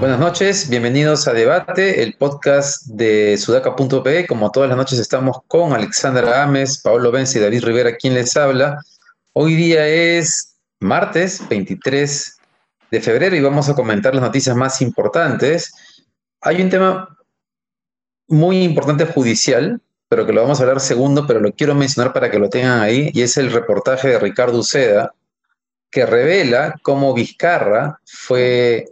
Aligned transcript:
Buenas 0.00 0.18
noches, 0.18 0.68
bienvenidos 0.68 1.28
a 1.28 1.32
Debate, 1.32 2.02
el 2.02 2.14
podcast 2.14 2.86
de 2.86 3.36
sudaca.pe. 3.38 4.26
Como 4.26 4.50
todas 4.50 4.68
las 4.68 4.76
noches 4.76 4.98
estamos 4.98 5.38
con 5.46 5.72
Alexandra 5.72 6.42
Ames, 6.42 6.80
Pablo 6.82 7.12
Benz 7.12 7.36
y 7.36 7.38
David 7.38 7.62
Rivera, 7.62 7.96
quien 7.96 8.14
les 8.14 8.36
habla. 8.36 8.82
Hoy 9.34 9.54
día 9.54 9.86
es 9.86 10.56
martes 10.80 11.48
23 11.48 12.38
de 12.90 13.00
febrero 13.00 13.36
y 13.36 13.40
vamos 13.40 13.68
a 13.68 13.74
comentar 13.76 14.14
las 14.14 14.24
noticias 14.24 14.56
más 14.56 14.82
importantes. 14.82 15.72
Hay 16.40 16.60
un 16.60 16.70
tema 16.70 17.16
muy 18.30 18.62
importante 18.62 19.04
judicial, 19.04 19.80
pero 20.08 20.24
que 20.24 20.32
lo 20.32 20.42
vamos 20.42 20.60
a 20.60 20.62
hablar 20.62 20.80
segundo, 20.80 21.26
pero 21.26 21.40
lo 21.40 21.52
quiero 21.52 21.74
mencionar 21.74 22.12
para 22.12 22.30
que 22.30 22.38
lo 22.38 22.48
tengan 22.48 22.80
ahí, 22.80 23.10
y 23.12 23.22
es 23.22 23.36
el 23.36 23.52
reportaje 23.52 24.08
de 24.08 24.18
Ricardo 24.18 24.58
Uceda, 24.58 25.12
que 25.90 26.06
revela 26.06 26.76
cómo 26.82 27.12
Vizcarra 27.12 28.00
fue 28.04 28.86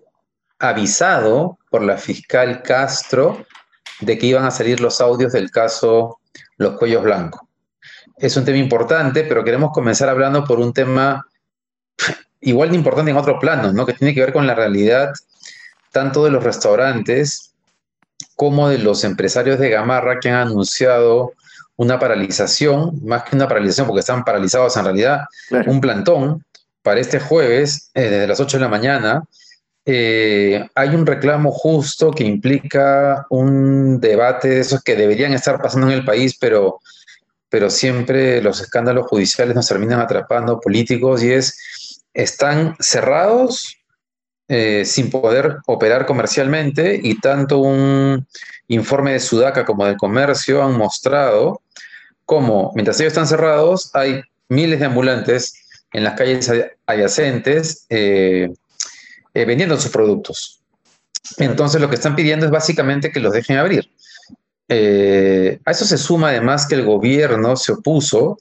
avisado 0.58 1.58
por 1.70 1.82
la 1.82 1.96
fiscal 1.96 2.62
Castro 2.62 3.46
de 4.00 4.18
que 4.18 4.26
iban 4.26 4.44
a 4.44 4.50
salir 4.50 4.80
los 4.80 5.00
audios 5.00 5.32
del 5.32 5.50
caso 5.50 6.18
Los 6.56 6.76
Cuellos 6.76 7.04
Blancos. 7.04 7.40
Es 8.16 8.36
un 8.36 8.44
tema 8.44 8.58
importante, 8.58 9.22
pero 9.22 9.44
queremos 9.44 9.70
comenzar 9.72 10.08
hablando 10.08 10.44
por 10.44 10.58
un 10.58 10.72
tema 10.72 11.24
igual 12.40 12.70
de 12.70 12.76
importante 12.76 13.12
en 13.12 13.16
otro 13.16 13.38
plano, 13.38 13.72
¿no? 13.72 13.86
que 13.86 13.92
tiene 13.92 14.14
que 14.14 14.20
ver 14.20 14.32
con 14.32 14.46
la 14.46 14.54
realidad 14.54 15.12
tanto 15.92 16.24
de 16.24 16.30
los 16.30 16.42
restaurantes 16.42 17.47
como 18.38 18.68
de 18.68 18.78
los 18.78 19.02
empresarios 19.02 19.58
de 19.58 19.68
Gamarra 19.68 20.20
que 20.20 20.28
han 20.28 20.46
anunciado 20.46 21.32
una 21.74 21.98
paralización, 21.98 23.04
más 23.04 23.24
que 23.24 23.34
una 23.34 23.48
paralización, 23.48 23.88
porque 23.88 23.98
están 23.98 24.22
paralizados 24.22 24.76
en 24.76 24.84
realidad, 24.84 25.22
un 25.66 25.80
plantón 25.80 26.44
para 26.80 27.00
este 27.00 27.18
jueves, 27.18 27.90
eh, 27.94 28.02
desde 28.02 28.28
las 28.28 28.38
8 28.38 28.58
de 28.58 28.60
la 28.60 28.68
mañana, 28.68 29.24
eh, 29.84 30.64
hay 30.72 30.88
un 30.90 31.04
reclamo 31.04 31.50
justo 31.50 32.12
que 32.12 32.22
implica 32.22 33.26
un 33.28 33.98
debate 33.98 34.50
de 34.50 34.60
esos 34.60 34.84
que 34.84 34.94
deberían 34.94 35.32
estar 35.32 35.60
pasando 35.60 35.88
en 35.88 35.94
el 35.94 36.04
país, 36.04 36.38
pero, 36.38 36.78
pero 37.48 37.68
siempre 37.70 38.40
los 38.40 38.60
escándalos 38.60 39.08
judiciales 39.08 39.56
nos 39.56 39.66
terminan 39.66 39.98
atrapando 39.98 40.60
políticos 40.60 41.24
y 41.24 41.32
es, 41.32 42.04
están 42.14 42.76
cerrados 42.78 43.77
eh, 44.48 44.84
sin 44.86 45.10
poder 45.10 45.58
operar 45.66 46.06
comercialmente 46.06 46.98
y 47.02 47.20
tanto 47.20 47.58
un 47.58 48.26
informe 48.68 49.12
de 49.12 49.20
Sudaca 49.20 49.66
como 49.66 49.84
del 49.84 49.96
comercio 49.98 50.62
han 50.62 50.76
mostrado 50.76 51.60
cómo 52.24 52.72
mientras 52.74 52.98
ellos 52.98 53.12
están 53.12 53.26
cerrados 53.26 53.90
hay 53.94 54.22
miles 54.48 54.80
de 54.80 54.86
ambulantes 54.86 55.54
en 55.92 56.04
las 56.04 56.14
calles 56.14 56.50
adyacentes. 56.86 57.86
Eh, 57.90 58.50
eh, 59.34 59.44
vendiendo 59.44 59.78
sus 59.78 59.92
productos. 59.92 60.62
Entonces 61.36 61.80
lo 61.80 61.88
que 61.88 61.96
están 61.96 62.16
pidiendo 62.16 62.46
es 62.46 62.50
básicamente 62.50 63.12
que 63.12 63.20
los 63.20 63.32
dejen 63.32 63.58
abrir. 63.58 63.90
A 64.70 65.70
eso 65.70 65.84
se 65.84 65.98
suma 65.98 66.30
además 66.30 66.66
que 66.66 66.74
el 66.74 66.84
gobierno 66.84 67.54
se 67.56 67.72
opuso 67.72 68.38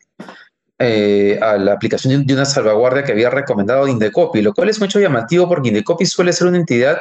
eh, 0.79 1.39
a 1.41 1.57
la 1.57 1.73
aplicación 1.73 2.25
de 2.25 2.33
una 2.33 2.45
salvaguardia 2.45 3.03
que 3.03 3.11
había 3.11 3.29
recomendado 3.29 3.87
Indecopi, 3.87 4.41
lo 4.41 4.53
cual 4.53 4.69
es 4.69 4.79
mucho 4.79 4.99
llamativo 4.99 5.47
porque 5.47 5.69
Indecopi 5.69 6.05
suele 6.05 6.33
ser 6.33 6.47
una 6.47 6.57
entidad 6.57 6.99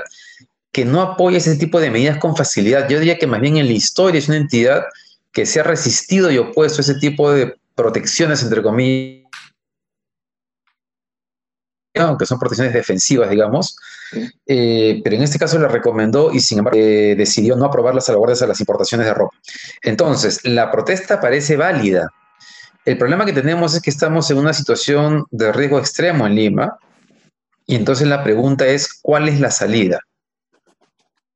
que 0.73 0.85
no 0.85 1.03
apoya 1.03 1.39
ese 1.39 1.57
tipo 1.57 1.81
de 1.81 1.91
medidas 1.91 2.19
con 2.19 2.37
facilidad. 2.37 2.89
Yo 2.89 2.99
diría 2.99 3.19
que 3.19 3.27
más 3.27 3.41
bien 3.41 3.57
en 3.57 3.67
la 3.67 3.73
historia 3.73 4.19
es 4.19 4.29
una 4.29 4.37
entidad 4.37 4.85
que 5.33 5.47
se 5.47 5.61
ha 5.61 5.63
resistido 5.63 6.31
y 6.31 6.39
opuesto 6.39 6.81
a 6.81 6.83
ese 6.83 6.95
tipo 6.95 7.31
de 7.31 7.55
protecciones, 7.75 8.43
entre 8.43 8.63
comillas, 8.63 9.27
aunque 11.95 12.27
son 12.27 12.39
protecciones 12.39 12.73
defensivas, 12.73 13.31
digamos, 13.31 13.77
eh, 14.47 15.01
pero 15.03 15.17
en 15.17 15.23
este 15.23 15.39
caso 15.39 15.59
le 15.59 15.69
recomendó 15.69 16.33
y 16.33 16.41
sin 16.41 16.59
embargo 16.59 16.79
eh, 16.79 17.15
decidió 17.17 17.57
no 17.57 17.67
aprobar 17.67 17.95
las 17.95 18.07
salvaguardias 18.07 18.43
a 18.43 18.47
las 18.47 18.61
importaciones 18.61 19.07
de 19.07 19.15
ropa. 19.15 19.37
Entonces, 19.83 20.41
la 20.45 20.71
protesta 20.71 21.21
parece 21.21 21.57
válida. 21.57 22.11
El 22.87 22.99
problema 22.99 23.25
que 23.25 23.33
tenemos 23.33 23.75
es 23.75 23.83
que 23.83 23.91
estamos 23.91 24.31
en 24.31 24.39
una 24.39 24.53
situación 24.53 25.25
de 25.33 25.53
riesgo 25.53 25.79
extremo 25.79 26.25
en 26.25 26.37
Lima 26.37 26.79
y 27.67 27.75
entonces 27.75 28.07
la 28.07 28.23
pregunta 28.23 28.65
es, 28.65 29.01
¿cuál 29.03 29.29
es 29.29 29.41
la 29.41 29.51
salida? 29.51 29.99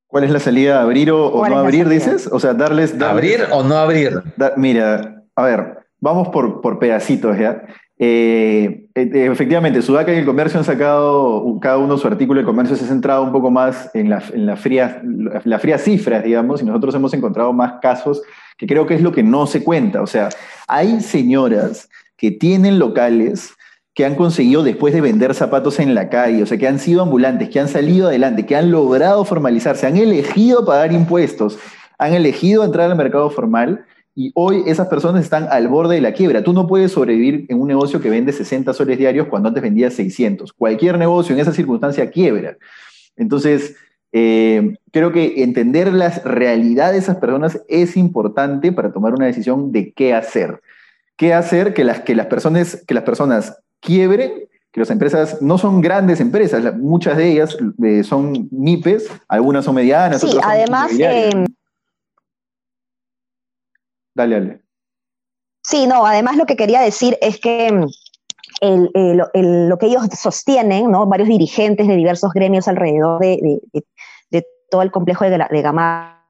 ¿Cuál 0.06 0.22
es 0.24 0.30
la 0.30 0.38
salida? 0.38 0.80
¿Abrir 0.80 1.10
o, 1.10 1.44
no 1.48 1.58
abrir, 1.58 1.88
dices? 1.88 2.28
O 2.30 2.38
sea, 2.38 2.54
darles... 2.54 2.94
¿Abrir 3.02 3.46
o 3.50 3.64
no 3.64 3.76
abrir? 3.76 4.22
mira, 4.56 5.24
a 5.34 5.42
ver, 5.42 5.78
vamos 5.98 6.28
por, 6.28 6.60
por 6.60 6.78
pedacitos, 6.78 7.36
¿ya? 7.36 7.64
Eh, 7.98 8.86
eh, 8.94 9.28
efectivamente, 9.30 9.82
Sudaca 9.82 10.14
y 10.14 10.18
el 10.18 10.24
comercio 10.24 10.58
han 10.58 10.64
sacado 10.64 11.58
cada 11.60 11.78
uno 11.78 11.98
su 11.98 12.06
artículo. 12.06 12.38
El 12.38 12.46
comercio 12.46 12.76
se 12.76 12.84
ha 12.84 12.88
centrado 12.88 13.24
un 13.24 13.32
poco 13.32 13.50
más 13.50 13.90
en 13.92 14.08
las 14.08 14.30
la 14.30 14.56
frías 14.56 14.98
la 15.44 15.78
cifras, 15.78 16.22
digamos, 16.24 16.62
y 16.62 16.64
nosotros 16.64 16.94
hemos 16.94 17.12
encontrado 17.12 17.52
más 17.52 17.74
casos 17.82 18.22
que 18.60 18.66
creo 18.66 18.86
que 18.86 18.94
es 18.94 19.00
lo 19.00 19.10
que 19.10 19.22
no 19.22 19.46
se 19.46 19.64
cuenta. 19.64 20.02
O 20.02 20.06
sea, 20.06 20.28
hay 20.70 21.00
señoras 21.00 21.88
que 22.16 22.30
tienen 22.30 22.78
locales 22.78 23.54
que 23.92 24.04
han 24.04 24.14
conseguido 24.14 24.62
después 24.62 24.94
de 24.94 25.00
vender 25.00 25.34
zapatos 25.34 25.80
en 25.80 25.94
la 25.94 26.08
calle, 26.08 26.42
o 26.42 26.46
sea, 26.46 26.56
que 26.56 26.68
han 26.68 26.78
sido 26.78 27.02
ambulantes, 27.02 27.50
que 27.50 27.58
han 27.58 27.68
salido 27.68 28.06
adelante, 28.06 28.46
que 28.46 28.56
han 28.56 28.70
logrado 28.70 29.24
formalizarse, 29.24 29.86
han 29.86 29.96
elegido 29.96 30.64
pagar 30.64 30.92
impuestos, 30.92 31.58
han 31.98 32.14
elegido 32.14 32.64
entrar 32.64 32.90
al 32.90 32.96
mercado 32.96 33.28
formal 33.30 33.84
y 34.14 34.32
hoy 34.34 34.62
esas 34.66 34.88
personas 34.88 35.24
están 35.24 35.48
al 35.50 35.68
borde 35.68 35.96
de 35.96 36.00
la 36.00 36.12
quiebra. 36.12 36.44
Tú 36.44 36.52
no 36.52 36.66
puedes 36.66 36.92
sobrevivir 36.92 37.46
en 37.48 37.60
un 37.60 37.68
negocio 37.68 38.00
que 38.00 38.10
vende 38.10 38.32
60 38.32 38.72
soles 38.72 38.96
diarios 38.96 39.26
cuando 39.28 39.48
antes 39.48 39.62
vendía 39.62 39.90
600. 39.90 40.52
Cualquier 40.52 40.98
negocio 40.98 41.34
en 41.34 41.40
esa 41.40 41.52
circunstancia 41.52 42.10
quiebra. 42.10 42.56
Entonces, 43.16 43.76
eh, 44.12 44.76
creo 44.92 45.12
que 45.12 45.42
entender 45.42 45.92
las 45.92 46.24
realidades 46.24 46.94
de 46.94 46.98
esas 46.98 47.16
personas 47.16 47.60
es 47.68 47.96
importante 47.96 48.72
para 48.72 48.92
tomar 48.92 49.14
una 49.14 49.26
decisión 49.26 49.72
de 49.72 49.92
qué 49.92 50.14
hacer. 50.14 50.60
¿Qué 51.16 51.34
hacer 51.34 51.74
que 51.74 51.84
las, 51.84 52.00
que 52.00 52.14
las, 52.14 52.26
personas, 52.26 52.82
que 52.86 52.94
las 52.94 53.04
personas 53.04 53.58
quiebren? 53.80 54.48
Que 54.72 54.80
las 54.80 54.90
empresas 54.90 55.42
no 55.42 55.58
son 55.58 55.80
grandes 55.80 56.20
empresas, 56.20 56.76
muchas 56.76 57.16
de 57.16 57.32
ellas 57.32 57.56
eh, 57.84 58.04
son 58.04 58.48
MIPES, 58.50 59.10
algunas 59.28 59.64
son 59.64 59.74
medianas. 59.74 60.20
Sí, 60.20 60.38
además, 60.42 60.92
Dale, 64.12 64.34
dale. 64.34 64.60
Sí, 65.62 65.86
no, 65.86 66.04
además 66.04 66.36
lo 66.36 66.46
que 66.46 66.56
quería 66.56 66.80
decir 66.80 67.16
es 67.20 67.38
que 67.38 67.70
mm, 67.72 67.86
lo 69.34 69.78
que 69.78 69.86
ellos 69.86 70.02
sostienen, 70.18 70.90
¿no? 70.90 71.06
varios 71.06 71.28
dirigentes 71.28 71.86
de 71.86 71.96
diversos 71.96 72.32
gremios 72.32 72.68
alrededor 72.68 73.20
de, 73.20 73.60
todo 74.70 74.82
el 74.82 74.90
complejo 74.90 75.24
de, 75.24 75.38
de 75.50 75.62
Gama. 75.62 76.26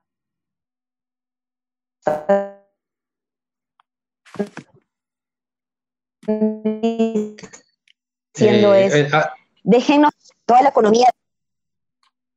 Siendo 8.34 8.74
eh, 8.74 9.00
eh, 9.00 9.08
ah. 9.12 9.34
déjenos 9.64 10.12
toda 10.46 10.62
la 10.62 10.70
economía 10.70 11.08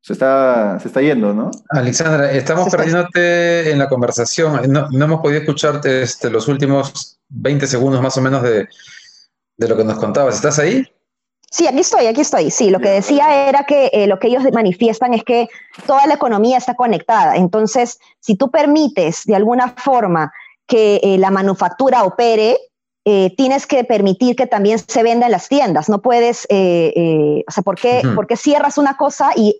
se 0.03 0.11
está, 0.11 0.77
se 0.81 0.89
está 0.89 1.01
yendo, 1.01 1.33
¿no? 1.33 1.49
Alexandra, 1.69 2.29
estamos 2.33 2.67
perdiéndote 2.69 3.71
en 3.71 3.79
la 3.79 3.87
conversación. 3.87 4.69
No, 4.69 4.89
hemos 4.91 5.21
podido 5.21 5.39
escucharte 5.39 6.01
este, 6.01 6.29
los 6.29 6.49
últimos 6.49 7.21
20 7.29 7.65
segundos 7.67 8.01
más 8.01 8.17
o 8.17 8.21
menos 8.21 8.43
de, 8.43 8.67
lo 9.59 9.77
que 9.77 9.83
nos 9.85 9.97
contabas. 9.97 10.35
¿Estás 10.35 10.59
ahí? 10.59 10.85
Sí, 11.53 11.67
aquí 11.67 11.81
estoy, 11.81 12.07
aquí 12.07 12.21
estoy. 12.21 12.49
Sí, 12.49 12.71
lo 12.71 12.79
que 12.79 12.89
decía 12.89 13.47
era 13.47 13.63
que 13.63 13.91
eh, 13.93 14.07
lo 14.07 14.17
que 14.17 14.27
ellos 14.27 14.41
manifiestan 14.53 15.13
es 15.13 15.23
que 15.23 15.49
toda 15.85 16.07
la 16.07 16.15
economía 16.15 16.57
está 16.57 16.73
conectada. 16.73 17.35
Entonces, 17.35 17.99
si 18.19 18.35
tú 18.35 18.49
permites 18.49 19.23
de 19.25 19.35
alguna 19.35 19.75
forma 19.77 20.33
que 20.65 20.99
eh, 21.03 21.19
la 21.19 21.29
manufactura 21.29 22.05
opere, 22.05 22.57
eh, 23.05 23.35
tienes 23.37 23.67
que 23.67 23.83
permitir 23.83 24.35
que 24.35 24.47
también 24.47 24.79
se 24.79 25.03
venda 25.03 25.27
en 25.27 25.31
las 25.31 25.47
tiendas. 25.47 25.89
No 25.89 26.01
puedes, 26.01 26.47
o 26.49 27.51
sea, 27.51 27.63
¿por 27.63 27.75
qué, 27.75 28.35
cierras 28.35 28.79
una 28.79 28.97
cosa 28.97 29.29
y, 29.35 29.55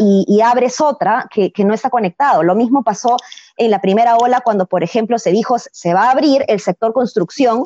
y, 0.00 0.40
abres 0.40 0.80
otra 0.80 1.28
que, 1.32 1.52
que, 1.52 1.64
no 1.64 1.74
está 1.74 1.90
conectado? 1.90 2.42
Lo 2.42 2.56
mismo 2.56 2.82
pasó 2.82 3.18
en 3.56 3.70
la 3.70 3.80
primera 3.80 4.16
ola 4.16 4.40
cuando, 4.40 4.66
por 4.66 4.82
ejemplo, 4.82 5.16
se 5.20 5.30
dijo 5.30 5.58
se 5.60 5.94
va 5.94 6.08
a 6.08 6.10
abrir 6.10 6.44
el 6.48 6.58
sector 6.58 6.92
construcción 6.92 7.62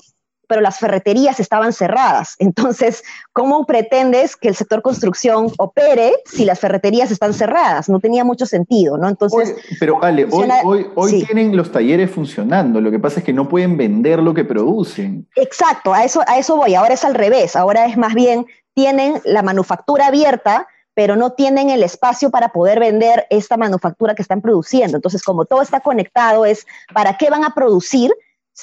pero 0.51 0.63
las 0.63 0.81
ferreterías 0.81 1.39
estaban 1.39 1.73
cerradas. 1.73 2.35
Entonces, 2.41 3.05
¿cómo 3.33 3.67
pretendes 3.67 4.35
que 4.35 4.49
el 4.49 4.57
sector 4.57 4.83
construcción 4.83 5.53
opere 5.59 6.13
si 6.27 6.45
las 6.45 6.59
ferreterías 6.59 7.13
están 7.13 7.35
cerradas? 7.35 7.89
No 7.89 8.01
tenía 8.01 8.25
mucho 8.25 8.47
sentido, 8.47 8.99
¿no? 8.99 9.09
Entonces. 9.09 9.55
pero 9.79 10.03
Ale, 10.03 10.27
hoy, 10.65 10.89
hoy, 10.97 11.23
tienen 11.23 11.57
los 11.57 11.71
talleres 11.71 12.11
funcionando. 12.11 12.81
Lo 12.81 12.91
que 12.91 12.99
pasa 12.99 13.21
es 13.21 13.25
que 13.25 13.33
no 13.33 13.49
pueden 13.49 13.77
vender 13.77 14.19
lo 14.19 14.35
que 14.35 14.45
producen. 14.45 15.29
Exacto, 15.37 15.95
a 15.95 16.03
eso, 16.03 16.21
a 16.27 16.37
eso 16.37 16.57
voy. 16.57 16.75
Ahora 16.75 16.95
es 16.95 17.05
al 17.05 17.15
revés. 17.15 17.55
Ahora 17.55 17.87
es 17.87 17.97
más 17.97 18.15
bien, 18.15 18.45
tienen 18.75 19.21
la 19.25 19.43
manufactura 19.43 20.09
abierta 20.09 20.67
pero 20.93 21.15
no 21.15 21.31
tienen 21.31 21.71
el 21.71 21.85
espacio 21.85 22.31
para 22.31 22.49
poder 22.49 22.81
vender 22.81 23.27
esta 23.31 23.57
manufactura 23.57 24.15
que 24.17 24.23
están 24.23 24.43
produciendo. 24.43 24.99
Entonces, 24.99 25.23
como 25.23 25.45
todo 25.45 25.63
está 25.63 25.81
conectado, 25.81 26.45
es 26.45 26.67
¿para 26.93 27.17
qué 27.17 27.31
van 27.31 27.45
a 27.45 27.55
producir 27.55 28.13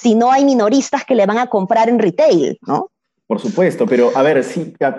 si 0.00 0.14
no 0.14 0.30
hay 0.30 0.44
minoristas 0.44 1.04
que 1.04 1.14
le 1.14 1.26
van 1.26 1.38
a 1.38 1.48
comprar 1.48 1.88
en 1.88 1.98
retail, 1.98 2.58
¿no? 2.66 2.90
Por 3.26 3.40
supuesto, 3.40 3.86
pero 3.86 4.10
a 4.14 4.22
ver, 4.22 4.42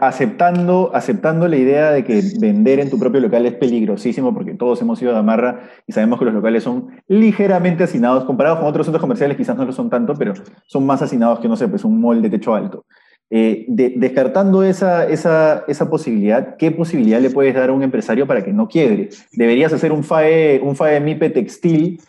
aceptando, 0.01 0.91
aceptando 0.93 1.47
la 1.47 1.57
idea 1.57 1.89
de 1.89 2.03
que 2.03 2.21
vender 2.39 2.79
en 2.79 2.91
tu 2.91 2.99
propio 2.99 3.19
local 3.21 3.43
es 3.47 3.55
peligrosísimo, 3.55 4.35
porque 4.35 4.53
todos 4.53 4.79
hemos 4.81 5.01
ido 5.01 5.15
a 5.15 5.19
Amarra 5.19 5.61
y 5.87 5.93
sabemos 5.93 6.19
que 6.19 6.25
los 6.25 6.35
locales 6.35 6.61
son 6.61 6.89
ligeramente 7.07 7.83
hacinados, 7.83 8.25
comparados 8.25 8.59
con 8.59 8.67
otros 8.67 8.85
centros 8.85 9.01
comerciales 9.01 9.35
quizás 9.35 9.57
no 9.57 9.65
lo 9.65 9.71
son 9.71 9.89
tanto, 9.89 10.13
pero 10.13 10.33
son 10.67 10.85
más 10.85 11.01
hacinados 11.01 11.39
que, 11.39 11.47
no 11.47 11.55
sé, 11.55 11.67
pues 11.67 11.83
un 11.83 11.99
mall 11.99 12.21
de 12.21 12.29
techo 12.29 12.53
alto. 12.53 12.85
Eh, 13.31 13.65
descartando 13.67 14.61
esa, 14.63 15.07
esa, 15.07 15.63
esa, 15.67 15.89
posibilidad, 15.89 16.55
¿qué 16.57 16.69
posibilidad 16.69 17.19
le 17.19 17.31
puedes 17.31 17.55
dar 17.55 17.69
a 17.69 17.73
un 17.73 17.81
empresario 17.81 18.27
para 18.27 18.43
que 18.43 18.53
no 18.53 18.67
quiebre? 18.67 19.09
Deberías 19.31 19.73
hacer 19.73 19.91
un 19.91 20.03
FAE, 20.03 20.61
un 20.63 20.75
FAE 20.75 20.99
MIPE 20.99 21.31
textil 21.31 21.99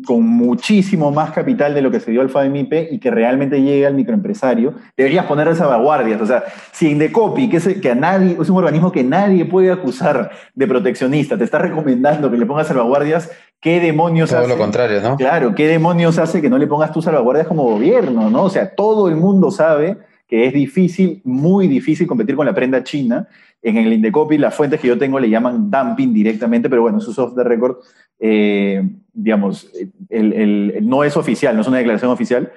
con 0.00 0.22
muchísimo 0.22 1.10
más 1.10 1.32
capital 1.32 1.74
de 1.74 1.82
lo 1.82 1.90
que 1.90 2.00
se 2.00 2.10
dio 2.10 2.20
al 2.20 2.30
FAEMIPE 2.30 2.88
y 2.92 2.98
que 2.98 3.10
realmente 3.10 3.60
llegue 3.60 3.86
al 3.86 3.94
microempresario, 3.94 4.74
deberías 4.96 5.26
poner 5.26 5.54
salvaguardias. 5.54 6.20
O 6.20 6.26
sea, 6.26 6.44
si 6.72 6.90
Indecopi, 6.90 7.48
que, 7.48 7.58
es, 7.58 7.66
que 7.80 7.90
a 7.90 7.94
nadie, 7.94 8.36
es 8.40 8.48
un 8.48 8.56
organismo 8.56 8.92
que 8.92 9.04
nadie 9.04 9.44
puede 9.44 9.70
acusar 9.70 10.30
de 10.54 10.66
proteccionista, 10.66 11.36
te 11.36 11.44
está 11.44 11.58
recomendando 11.58 12.30
que 12.30 12.36
le 12.36 12.46
pongas 12.46 12.68
salvaguardias, 12.68 13.30
¿qué 13.60 13.80
demonios 13.80 14.30
todo 14.30 14.40
hace? 14.40 14.48
Todo 14.48 14.56
lo 14.56 14.62
contrario, 14.62 15.00
¿no? 15.02 15.16
Claro, 15.16 15.54
¿qué 15.54 15.68
demonios 15.68 16.18
hace 16.18 16.40
que 16.40 16.48
no 16.48 16.58
le 16.58 16.66
pongas 16.66 16.92
tus 16.92 17.04
salvaguardias 17.04 17.46
como 17.46 17.64
gobierno, 17.64 18.30
¿no? 18.30 18.44
O 18.44 18.50
sea, 18.50 18.74
todo 18.74 19.08
el 19.08 19.16
mundo 19.16 19.50
sabe 19.50 19.98
que 20.32 20.46
es 20.46 20.54
difícil, 20.54 21.20
muy 21.24 21.68
difícil 21.68 22.06
competir 22.06 22.34
con 22.36 22.46
la 22.46 22.54
prenda 22.54 22.82
china. 22.82 23.28
En 23.60 23.76
el 23.76 23.92
Indecopi, 23.92 24.38
las 24.38 24.54
fuentes 24.54 24.80
que 24.80 24.88
yo 24.88 24.96
tengo 24.96 25.20
le 25.20 25.28
llaman 25.28 25.70
dumping 25.70 26.14
directamente, 26.14 26.70
pero 26.70 26.80
bueno, 26.80 26.96
eso 26.96 27.10
es 27.10 27.18
off 27.18 27.34
the 27.36 27.44
record. 27.44 27.76
Eh, 28.24 28.88
digamos, 29.12 29.68
el, 30.08 30.78
no 30.82 31.02
es 31.02 31.16
oficial, 31.16 31.56
no 31.56 31.62
es 31.62 31.68
una 31.68 31.78
declaración 31.78 32.12
oficial. 32.12 32.52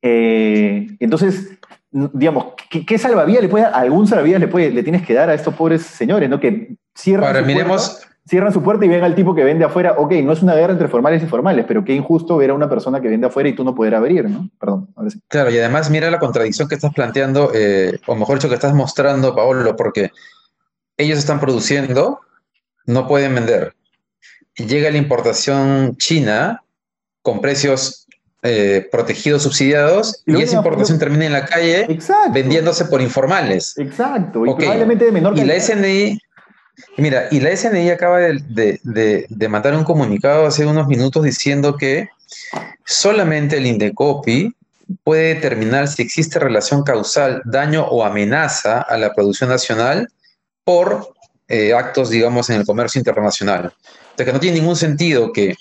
Eh, 0.00 0.86
entonces, 1.00 1.58
digamos, 1.90 2.54
¿qué, 2.70 2.98
salvavidas 2.98 3.42
le 3.42 3.48
puede, 3.48 3.64
algún 3.64 4.06
salvavidas 4.06 4.40
le, 4.40 4.46
puede, 4.46 4.70
le 4.70 4.84
tienes 4.84 5.04
que 5.04 5.14
dar 5.14 5.28
a 5.28 5.34
estos 5.34 5.54
pobres 5.54 5.82
señores, 5.82 6.30
¿no? 6.30 6.38
Que 6.38 6.76
cierran 6.94 7.34
su, 7.34 7.52
puerta, 7.52 7.84
cierran 8.26 8.52
su 8.52 8.62
puerta 8.62 8.84
y 8.84 8.88
ven 8.88 9.02
al 9.02 9.16
tipo 9.16 9.34
que 9.34 9.42
vende 9.42 9.64
afuera. 9.64 9.96
Ok, 9.98 10.12
no 10.22 10.32
es 10.32 10.40
una 10.40 10.54
guerra 10.54 10.72
entre 10.72 10.86
formales 10.86 11.20
y 11.20 11.26
formales, 11.26 11.64
pero 11.66 11.84
qué 11.84 11.94
injusto 11.94 12.36
ver 12.36 12.50
a 12.50 12.54
una 12.54 12.68
persona 12.68 13.00
que 13.00 13.08
vende 13.08 13.26
afuera 13.26 13.48
y 13.48 13.54
tú 13.54 13.64
no 13.64 13.74
poder 13.74 13.96
abrir, 13.96 14.30
¿no? 14.30 14.48
Perdón. 14.60 14.88
Claro, 15.26 15.50
y 15.50 15.58
además 15.58 15.90
mira 15.90 16.12
la 16.12 16.20
contradicción 16.20 16.68
que 16.68 16.76
estás 16.76 16.94
planteando, 16.94 17.50
eh, 17.54 17.98
o 18.06 18.14
mejor 18.14 18.36
dicho, 18.36 18.48
que 18.48 18.54
estás 18.54 18.72
mostrando, 18.72 19.34
Paolo, 19.34 19.74
porque 19.74 20.12
ellos 20.96 21.18
están 21.18 21.40
produciendo, 21.40 22.20
no 22.86 23.08
pueden 23.08 23.34
vender 23.34 23.74
llega 24.66 24.90
la 24.90 24.98
importación 24.98 25.96
china 25.96 26.62
con 27.22 27.40
precios 27.40 28.06
eh, 28.42 28.88
protegidos, 28.90 29.42
subsidiados, 29.42 30.22
y, 30.24 30.40
esa 30.40 30.56
importación 30.56 30.98
termina 30.98 31.26
en 31.26 31.32
la 31.32 31.44
calle 31.44 31.98
vendiéndose 32.32 32.84
por 32.84 33.02
informales. 33.02 33.76
Exacto, 33.76 34.46
y 34.46 34.54
probablemente 34.54 35.04
de 35.06 35.12
menor 35.12 35.36
Y 35.36 35.44
la 35.44 35.58
SNI, 35.58 36.18
mira, 36.96 37.26
y 37.32 37.40
la 37.40 37.54
SNI 37.56 37.90
acaba 37.90 38.18
de, 38.18 38.80
de, 38.84 39.48
mandar 39.48 39.74
un 39.74 39.84
comunicado 39.84 40.46
hace 40.46 40.64
unos 40.64 40.86
minutos 40.86 41.24
diciendo 41.24 41.76
que 41.76 42.08
solamente 42.86 43.56
el 43.56 43.66
Indecopi 43.66 44.54
puede 45.02 45.34
determinar 45.34 45.88
si 45.88 46.02
existe 46.02 46.38
relación 46.38 46.84
causal, 46.84 47.42
daño 47.44 47.86
o 47.86 48.04
amenaza 48.04 48.80
a 48.80 48.96
la 48.96 49.12
producción 49.14 49.50
nacional 49.50 50.08
por 50.64 51.12
eh, 51.48 51.74
actos, 51.74 52.08
digamos, 52.10 52.50
en 52.50 52.60
el 52.60 52.64
comercio 52.64 53.00
internacional 53.00 53.72
que 54.24 54.32
no 54.32 54.40
tiene 54.40 54.60
ningún 54.60 54.76
sentido 54.76 55.32
que, 55.32 55.54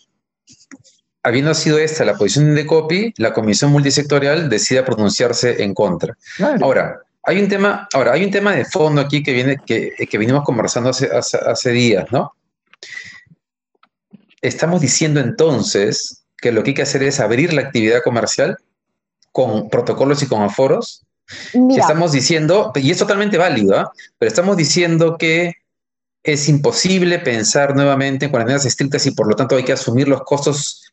habiendo 1.23 1.53
sido 1.53 1.77
esta 1.77 2.05
la 2.05 2.15
posición 2.15 2.55
de 2.55 2.65
copy, 2.65 3.13
la 3.17 3.33
comisión 3.33 3.71
multisectorial 3.71 4.49
decida 4.49 4.85
pronunciarse 4.85 5.63
en 5.63 5.73
contra. 5.73 6.17
Ahora, 6.61 7.01
hay 7.23 7.39
un 7.41 7.49
tema, 7.49 7.87
ahora, 7.93 8.13
hay 8.13 8.23
un 8.23 8.31
tema 8.31 8.55
de 8.55 8.63
fondo 8.63 9.01
aquí 9.01 9.21
que 9.21 9.33
viene, 9.33 9.57
que, 9.65 9.93
que 10.09 10.17
vinimos 10.17 10.45
conversando 10.45 10.89
hace, 10.89 11.09
hace, 11.11 11.71
días, 11.71 12.05
¿no? 12.11 12.33
Estamos 14.41 14.79
diciendo 14.79 15.19
entonces 15.19 16.23
que 16.37 16.53
lo 16.53 16.63
que 16.63 16.69
hay 16.69 16.75
que 16.75 16.83
hacer 16.83 17.03
es 17.03 17.19
abrir 17.19 17.51
la 17.51 17.63
actividad 17.63 18.01
comercial 18.01 18.57
con 19.33 19.69
protocolos 19.69 20.23
y 20.23 20.27
con 20.27 20.41
aforos. 20.41 21.03
Estamos 21.75 22.13
diciendo, 22.13 22.71
y 22.75 22.91
es 22.91 22.97
totalmente 22.97 23.37
válido, 23.37 23.77
¿ah? 23.77 23.91
pero 24.17 24.29
estamos 24.29 24.55
diciendo 24.55 25.17
que 25.17 25.55
es 26.33 26.49
imposible 26.49 27.19
pensar 27.19 27.75
nuevamente 27.75 28.25
en 28.25 28.31
cuarentenas 28.31 28.65
estrictas 28.65 29.05
y 29.05 29.11
por 29.11 29.27
lo 29.27 29.35
tanto 29.35 29.55
hay 29.55 29.63
que 29.63 29.73
asumir 29.73 30.07
los 30.07 30.21
costos 30.23 30.83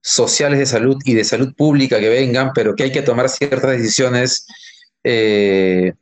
sociales 0.00 0.58
de 0.58 0.66
salud 0.66 0.96
y 1.04 1.14
de 1.14 1.24
salud 1.24 1.54
pública 1.54 2.00
que 2.00 2.08
vengan, 2.08 2.52
pero 2.52 2.74
que 2.74 2.84
hay 2.84 2.92
que 2.92 3.02
tomar 3.02 3.28
ciertas 3.28 3.70
decisiones 3.70 4.46
eh, 5.04 5.92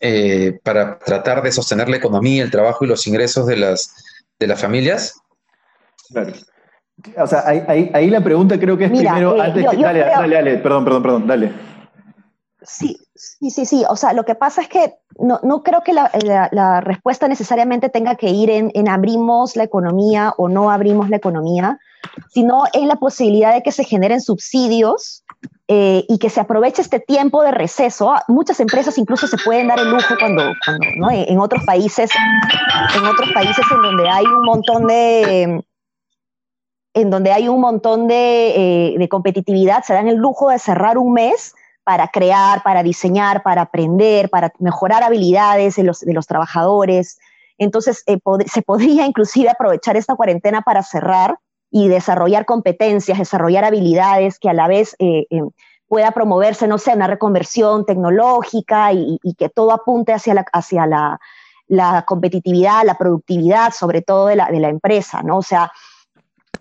eh, 0.00 0.58
para 0.62 0.98
tratar 0.98 1.42
de 1.42 1.52
sostener 1.52 1.88
la 1.88 1.96
economía, 1.96 2.42
el 2.42 2.50
trabajo 2.50 2.84
y 2.84 2.88
los 2.88 3.06
ingresos 3.06 3.46
de 3.46 3.56
las, 3.56 3.94
de 4.38 4.46
las 4.46 4.60
familias? 4.60 5.20
Claro. 6.08 6.32
O 7.18 7.26
sea, 7.26 7.44
ahí, 7.46 8.10
la 8.10 8.22
pregunta 8.22 8.58
creo 8.58 8.76
que 8.76 8.86
es 8.86 8.90
primero, 8.90 9.36
eh, 9.36 9.52
dale, 9.54 10.00
dale, 10.00 10.34
dale, 10.34 10.58
perdón, 10.58 10.84
perdón, 10.84 11.02
perdón, 11.02 11.26
dale. 11.26 11.52
Sí, 12.62 12.96
sí, 13.16 13.50
sí, 13.50 13.66
sí. 13.66 13.84
O 13.88 13.96
sea, 13.96 14.12
lo 14.12 14.24
que 14.24 14.34
pasa 14.34 14.62
es 14.62 14.68
que 14.68 14.94
no, 15.18 15.40
no 15.42 15.62
creo 15.62 15.82
que 15.82 15.92
la, 15.92 16.10
la, 16.52 16.80
respuesta 16.80 17.28
necesariamente 17.28 17.88
tenga 17.88 18.16
que 18.16 18.30
ir 18.30 18.50
en, 18.50 18.70
en, 18.74 18.88
abrimos 18.88 19.56
la 19.56 19.64
economía 19.64 20.34
o 20.36 20.48
no 20.48 20.70
abrimos 20.70 21.08
la 21.10 21.16
economía, 21.16 21.78
sino 22.28 22.64
en 22.72 22.88
la 22.88 22.96
posibilidad 22.96 23.54
de 23.54 23.62
que 23.62 23.72
se 23.72 23.84
generen 23.84 24.20
subsidios 24.20 25.24
eh, 25.68 26.04
y 26.08 26.18
que 26.18 26.30
se 26.30 26.40
aproveche 26.40 26.80
este 26.80 27.00
tiempo 27.00 27.42
de 27.42 27.50
receso. 27.50 28.14
Muchas 28.28 28.60
empresas 28.60 28.98
incluso 28.98 29.26
se 29.26 29.36
pueden 29.38 29.68
dar 29.68 29.80
el 29.80 29.90
lujo 29.90 30.14
cuando, 30.18 30.52
cuando 30.64 30.86
¿no? 30.96 31.10
en 31.10 31.40
otros 31.40 31.64
países, 31.64 32.10
en 32.96 33.04
otros 33.04 33.30
países 33.34 33.64
en 33.72 33.82
donde 33.82 34.08
hay 34.08 34.24
un 34.24 34.42
montón 34.42 34.86
de 34.86 35.64
en 36.94 37.10
donde 37.10 37.30
hay 37.30 37.46
un 37.48 37.60
montón 37.60 38.08
de, 38.08 38.94
eh, 38.94 38.94
de 38.96 39.08
competitividad, 39.08 39.84
se 39.84 39.92
dan 39.92 40.08
el 40.08 40.16
lujo 40.16 40.48
de 40.48 40.58
cerrar 40.58 40.96
un 40.96 41.12
mes 41.12 41.54
para 41.86 42.08
crear, 42.08 42.64
para 42.64 42.82
diseñar, 42.82 43.44
para 43.44 43.62
aprender, 43.62 44.28
para 44.28 44.52
mejorar 44.58 45.04
habilidades 45.04 45.76
de 45.76 45.84
los, 45.84 46.00
de 46.00 46.12
los 46.12 46.26
trabajadores. 46.26 47.16
Entonces, 47.58 48.02
eh, 48.08 48.18
se 48.52 48.62
podría 48.62 49.06
inclusive 49.06 49.50
aprovechar 49.50 49.96
esta 49.96 50.16
cuarentena 50.16 50.62
para 50.62 50.82
cerrar 50.82 51.38
y 51.70 51.86
desarrollar 51.86 52.44
competencias, 52.44 53.20
desarrollar 53.20 53.64
habilidades 53.64 54.40
que 54.40 54.48
a 54.48 54.52
la 54.52 54.66
vez 54.66 54.96
eh, 54.98 55.26
eh, 55.30 55.42
pueda 55.86 56.10
promoverse, 56.10 56.66
no 56.66 56.78
sé, 56.78 56.92
una 56.92 57.06
reconversión 57.06 57.86
tecnológica 57.86 58.92
y, 58.92 59.20
que 59.38 59.48
todo 59.48 59.70
apunte 59.70 60.12
hacia 60.12 60.34
la, 60.34 60.44
hacia 60.52 60.86
la, 60.88 61.20
la, 61.68 62.02
competitividad, 62.04 62.82
la 62.84 62.98
productividad, 62.98 63.72
sobre 63.72 64.02
todo 64.02 64.26
de 64.26 64.34
la, 64.34 64.46
de 64.46 64.58
la 64.58 64.70
empresa, 64.70 65.22
¿no? 65.22 65.36
O 65.36 65.42
sea, 65.42 65.70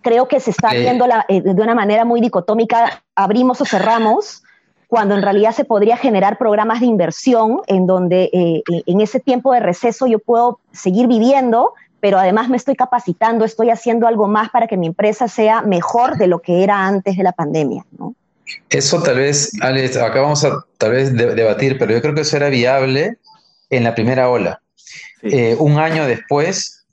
creo 0.04 0.28
que 0.28 0.40
se 0.40 0.52
está 0.52 0.70
viendo 0.70 1.08
de 1.08 1.64
una 1.64 1.74
manera 1.74 2.06
muy 2.06 2.22
dicotómica, 2.22 3.04
abrimos 3.16 3.60
o 3.62 3.66
cerramos, 3.66 4.44
cuando 4.88 5.16
en 5.16 5.22
realidad 5.22 5.54
se 5.54 5.66
podría 5.66 5.98
generar 5.98 6.38
programas 6.38 6.80
de 6.80 6.86
inversión 6.86 7.62
en 7.68 7.88
donde 7.88 8.30
eh, 8.34 8.64
eh, 8.72 8.84
en 8.86 9.02
ese 9.02 9.20
tiempo 9.20 9.54
de 9.54 9.60
receso 9.60 10.08
yo 10.08 10.20
puedo 10.20 10.60
seguir 10.72 11.08
viviendo, 11.08 11.74
pero 12.00 12.20
además 12.20 12.50
me 12.50 12.58
estoy 12.58 12.76
capacitando, 12.76 13.46
estoy 13.46 13.70
haciendo 13.70 14.08
algo 14.08 14.28
más 14.28 14.50
para 14.50 14.68
que 14.68 14.78
mi 14.78 14.88
empresa 14.88 15.28
sea 15.28 15.62
mejor 15.62 16.18
de 16.18 16.28
lo 16.28 16.40
que 16.40 16.64
era 16.64 16.86
antes 16.86 17.18
de 17.18 17.24
la 17.24 17.32
pandemia. 17.32 17.84
Eso 18.70 19.02
tal 19.02 19.18
vez, 19.18 19.52
Alex, 19.62 19.98
acá 19.98 20.22
vamos 20.22 20.44
a 20.46 20.64
tal 20.78 20.92
vez 20.92 21.16
debatir, 21.16 21.80
pero 21.80 21.94
yo 21.94 22.02
creo 22.02 22.14
que 22.14 22.22
eso 22.22 22.38
era 22.38 22.50
viable 22.50 23.18
en 23.72 23.84
la 23.84 23.96
primera 23.96 24.30
ola. 24.30 24.62
Eh, 25.24 25.56
un 25.58 25.80
año 25.80 26.06
después, 26.06 26.86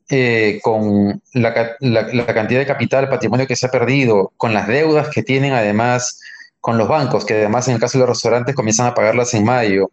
con 0.62 1.22
la, 1.32 1.76
la, 1.80 2.26
cantidad 2.26 2.60
de 2.60 2.66
capital, 2.66 3.08
patrimonio 3.08 3.46
que 3.46 3.56
se 3.56 3.66
ha 3.66 3.70
perdido, 3.70 4.32
con 4.36 4.52
las 4.52 4.66
deudas 4.66 5.08
que 5.08 5.22
tienen 5.22 5.52
además 5.52 6.18
con 6.62 6.78
los 6.78 6.88
bancos, 6.88 7.26
que 7.26 7.34
además 7.34 7.66
en 7.66 7.74
el 7.74 7.80
caso 7.80 7.98
de 7.98 8.06
los 8.06 8.16
restaurantes 8.16 8.54
comienzan 8.54 8.86
a 8.86 8.94
pagarlas 8.94 9.34
en 9.34 9.44
mayo. 9.44 9.90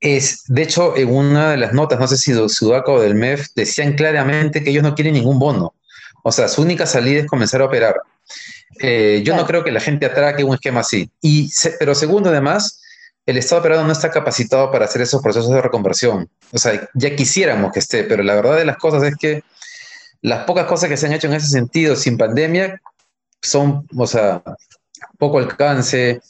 Es, 0.00 0.42
de 0.48 0.62
hecho, 0.62 0.96
en 0.96 1.08
una 1.08 1.52
de 1.52 1.56
las 1.56 1.72
notas, 1.72 2.00
no 2.00 2.08
sé 2.08 2.18
si 2.18 2.32
de 2.32 2.48
Sudaca 2.48 2.90
o 2.90 3.00
del 3.00 3.14
MEF, 3.14 3.46
decían 3.54 3.94
claramente 3.94 4.62
que 4.62 4.70
ellos 4.70 4.82
no 4.82 4.94
quieren 4.96 5.14
ningún 5.14 5.38
bono. 5.38 5.72
O 6.24 6.32
sea, 6.32 6.48
su 6.48 6.62
única 6.62 6.84
salida 6.84 7.20
es 7.20 7.26
comenzar 7.28 7.62
a 7.62 7.66
operar. 7.66 7.94
Eh, 8.80 9.22
yo 9.24 9.36
no 9.36 9.46
creo 9.46 9.62
que 9.62 9.70
la 9.70 9.78
gente 9.78 10.04
atraque 10.04 10.42
un 10.42 10.54
esquema 10.54 10.80
así. 10.80 11.08
Y 11.22 11.48
pero 11.78 11.94
segundo, 11.94 12.28
además, 12.28 12.82
el 13.24 13.36
Estado 13.36 13.60
operador 13.60 13.86
no 13.86 13.92
está 13.92 14.10
capacitado 14.10 14.72
para 14.72 14.86
hacer 14.86 15.00
esos 15.00 15.22
procesos 15.22 15.50
de 15.50 15.62
reconversión. 15.62 16.28
O 16.52 16.58
sea, 16.58 16.90
ya 16.94 17.14
quisiéramos 17.14 17.72
que 17.72 17.78
esté, 17.78 18.02
pero 18.02 18.24
la 18.24 18.34
verdad 18.34 18.56
de 18.56 18.64
las 18.64 18.78
cosas 18.78 19.04
es 19.04 19.14
que 19.16 19.44
las 20.22 20.44
pocas 20.44 20.66
cosas 20.66 20.88
que 20.88 20.96
se 20.96 21.06
han 21.06 21.12
hecho 21.12 21.28
en 21.28 21.34
ese 21.34 21.46
sentido 21.46 21.94
sin 21.94 22.18
pandemia 22.18 22.80
son, 23.40 23.86
o 23.96 24.06
sea, 24.08 24.42
poco 25.18 25.38
alcance, 25.38 26.20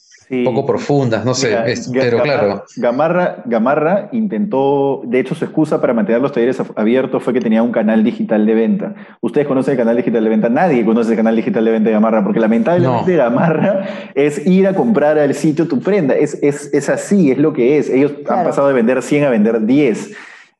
poco 0.44 0.64
profundas, 0.64 1.24
no 1.24 1.34
sé, 1.34 1.56
pero 1.92 2.22
claro. 2.22 2.64
Gamarra, 2.76 3.42
Gamarra 3.44 4.08
intentó, 4.12 5.02
de 5.04 5.20
hecho 5.20 5.34
su 5.34 5.44
excusa 5.44 5.80
para 5.80 5.92
mantener 5.92 6.20
los 6.20 6.32
talleres 6.32 6.60
abiertos 6.76 7.22
fue 7.22 7.32
que 7.32 7.40
tenía 7.40 7.62
un 7.62 7.72
canal 7.72 8.02
digital 8.02 8.46
de 8.46 8.54
venta. 8.54 8.94
¿Ustedes 9.20 9.46
conocen 9.46 9.72
el 9.72 9.78
canal 9.78 9.96
digital 9.96 10.24
de 10.24 10.30
venta? 10.30 10.48
Nadie 10.48 10.84
conoce 10.84 11.10
el 11.10 11.16
canal 11.16 11.36
digital 11.36 11.64
de 11.64 11.70
venta 11.70 11.88
de 11.88 11.94
Gamarra, 11.94 12.24
porque 12.24 12.40
lamentablemente 12.40 13.16
Gamarra 13.16 13.86
es 14.14 14.46
ir 14.46 14.66
a 14.66 14.74
comprar 14.74 15.18
al 15.18 15.34
sitio 15.34 15.68
tu 15.68 15.80
prenda, 15.80 16.14
es, 16.14 16.34
es, 16.42 16.88
así, 16.88 17.30
es 17.30 17.38
lo 17.38 17.52
que 17.52 17.78
es. 17.78 17.90
Ellos 17.90 18.12
han 18.28 18.44
pasado 18.44 18.68
de 18.68 18.74
vender 18.74 19.02
100 19.02 19.24
a 19.24 19.30
vender 19.30 19.64
10. 19.64 20.12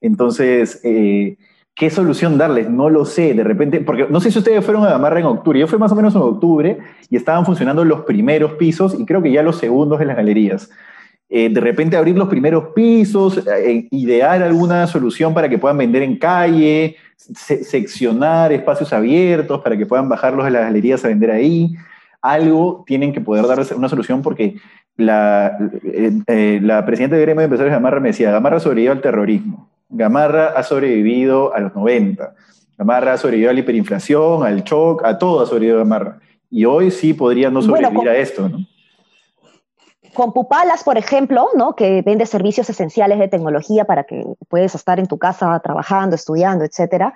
Entonces... 0.03 0.81
Eh, 0.85 1.37
¿Qué 1.75 1.91
solución 1.91 2.39
darles? 2.39 2.71
No 2.71 2.89
lo 2.89 3.05
sé. 3.05 3.35
De 3.35 3.43
repente, 3.43 3.81
porque 3.81 4.07
no 4.09 4.21
sé 4.21 4.31
si 4.31 4.39
ustedes 4.39 4.65
fueron 4.65 4.85
a 4.85 4.91
Gamarra 4.91 5.19
en 5.19 5.27
octubre. 5.27 5.59
Yo 5.59 5.67
fui 5.67 5.79
más 5.79 5.91
o 5.91 5.97
menos 5.97 6.15
en 6.15 6.23
octubre 6.23 6.79
y 7.11 7.17
estaban 7.17 7.45
funcionando 7.45 7.85
los 7.85 8.03
primeros 8.03 8.53
pisos 8.53 8.99
y 8.99 9.05
creo 9.05 9.21
que 9.21 9.33
ya 9.33 9.43
los 9.43 9.59
segundos 9.59 10.01
en 10.01 10.07
las 10.07 10.17
galerías. 10.17 10.71
Eh, 11.29 11.49
de 11.49 11.61
repente 11.61 11.97
abrir 11.97 12.17
los 12.17 12.29
primeros 12.29 12.69
pisos, 12.77 13.39
eh, 13.39 13.89
idear 13.91 14.41
alguna 14.43 14.87
solución 14.87 15.35
para 15.35 15.49
que 15.49 15.59
puedan 15.59 15.79
vender 15.79 16.03
en 16.03 16.17
calle, 16.17 16.97
seccionar 17.17 18.53
espacios 18.53 18.93
abiertos 18.93 19.61
para 19.63 19.77
que 19.77 19.87
puedan 19.87 20.09
bajarlos 20.09 20.45
de 20.45 20.53
las 20.53 20.63
galerías 20.63 21.05
a 21.05 21.09
vender 21.09 21.33
ahí. 21.33 21.75
Algo 22.23 22.85
tienen 22.87 23.13
que 23.13 23.21
poder 23.21 23.47
darles 23.49 23.73
una 23.73 23.89
solución 23.89 24.23
porque 24.23 24.57
la, 24.97 25.59
eh, 25.83 26.61
la 26.63 26.87
presidenta 26.87 27.17
de 27.17 27.23
Gremio 27.23 27.41
de 27.41 27.45
Empresarios 27.47 27.73
de 27.73 27.77
Gamarra 27.79 27.99
me 27.99 28.09
decía, 28.11 28.31
Gamarra 28.31 28.61
sobrevivió 28.61 28.93
al 28.93 29.01
terrorismo 29.01 29.74
Gamarra 29.95 30.49
ha 30.49 30.63
sobrevivido 30.63 31.55
a 31.55 31.61
los 31.61 31.75
90. 31.75 32.35
Gamarra 32.77 33.13
ha 33.13 33.17
sobrevivido 33.17 33.51
a 33.51 33.55
la 33.55 33.61
hiperinflación, 33.61 34.45
al 34.45 34.65
shock, 34.65 35.05
a 35.05 35.19
todo 35.19 35.41
ha 35.41 35.47
sobrevivido 35.47 35.79
Gamarra. 35.79 36.19
Y 36.51 36.65
hoy 36.65 36.91
sí 36.91 37.15
podría 37.15 37.51
no 37.51 37.63
sobrevivir 37.63 38.09
a 38.09 38.17
esto, 38.17 38.49
¿no? 38.49 38.59
Con 40.15 40.33
Pupalas, 40.33 40.85
por 40.85 40.97
ejemplo, 40.97 41.49
¿no? 41.57 41.75
que 41.75 42.03
vende 42.03 42.25
servicios 42.27 42.71
esenciales 42.71 43.19
de 43.19 43.27
tecnología 43.27 43.85
para 43.85 44.05
que 44.05 44.25
puedas 44.49 44.75
estar 44.77 45.01
en 45.01 45.09
tu 45.09 45.19
casa 45.19 45.59
trabajando, 45.59 46.15
estudiando, 46.15 46.65
etcétera. 46.65 47.15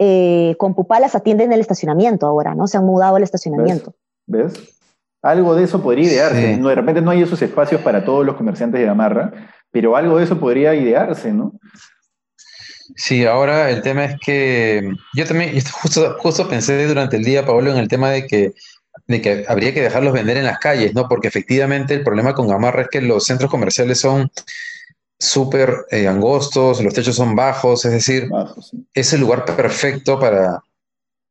Eh, 0.00 0.56
con 0.58 0.74
Pupalas 0.74 1.14
atienden 1.14 1.52
el 1.52 1.60
estacionamiento 1.60 2.26
ahora, 2.26 2.56
¿no? 2.56 2.66
Se 2.66 2.78
han 2.78 2.84
mudado 2.84 3.14
al 3.14 3.22
estacionamiento. 3.22 3.94
¿Ves? 4.26 4.76
Algo 5.22 5.54
de 5.54 5.62
eso 5.62 5.80
podría 5.80 6.04
idearse. 6.04 6.56
de 6.56 6.74
repente 6.74 7.00
no 7.00 7.12
hay 7.12 7.22
esos 7.22 7.40
espacios 7.42 7.80
para 7.82 8.04
todos 8.04 8.26
los 8.26 8.34
comerciantes 8.34 8.80
de 8.80 8.86
Gamarra, 8.86 9.32
pero 9.70 9.94
algo 9.94 10.18
de 10.18 10.24
eso 10.24 10.40
podría 10.40 10.74
idearse, 10.74 11.32
¿no? 11.32 11.52
Sí, 12.96 13.24
ahora 13.24 13.70
el 13.70 13.82
tema 13.82 14.04
es 14.04 14.20
que 14.20 14.92
yo 15.14 15.26
también 15.26 15.58
justo, 15.70 16.16
justo 16.18 16.48
pensé 16.48 16.86
durante 16.86 17.16
el 17.16 17.24
día, 17.24 17.44
Pablo, 17.44 17.70
en 17.70 17.78
el 17.78 17.88
tema 17.88 18.10
de 18.10 18.26
que, 18.26 18.52
de 19.06 19.20
que 19.20 19.44
habría 19.48 19.72
que 19.72 19.82
dejarlos 19.82 20.12
vender 20.12 20.36
en 20.36 20.44
las 20.44 20.58
calles, 20.58 20.94
¿no? 20.94 21.08
Porque 21.08 21.28
efectivamente 21.28 21.94
el 21.94 22.04
problema 22.04 22.34
con 22.34 22.48
Gamarra 22.48 22.82
es 22.82 22.88
que 22.88 23.00
los 23.00 23.24
centros 23.24 23.50
comerciales 23.50 24.00
son 24.00 24.30
súper 25.18 25.86
eh, 25.90 26.08
angostos, 26.08 26.82
los 26.82 26.92
techos 26.92 27.14
son 27.14 27.36
bajos, 27.36 27.84
es 27.84 27.92
decir, 27.92 28.28
es 28.92 29.12
el 29.12 29.20
lugar 29.20 29.44
perfecto 29.44 30.18
para, 30.18 30.60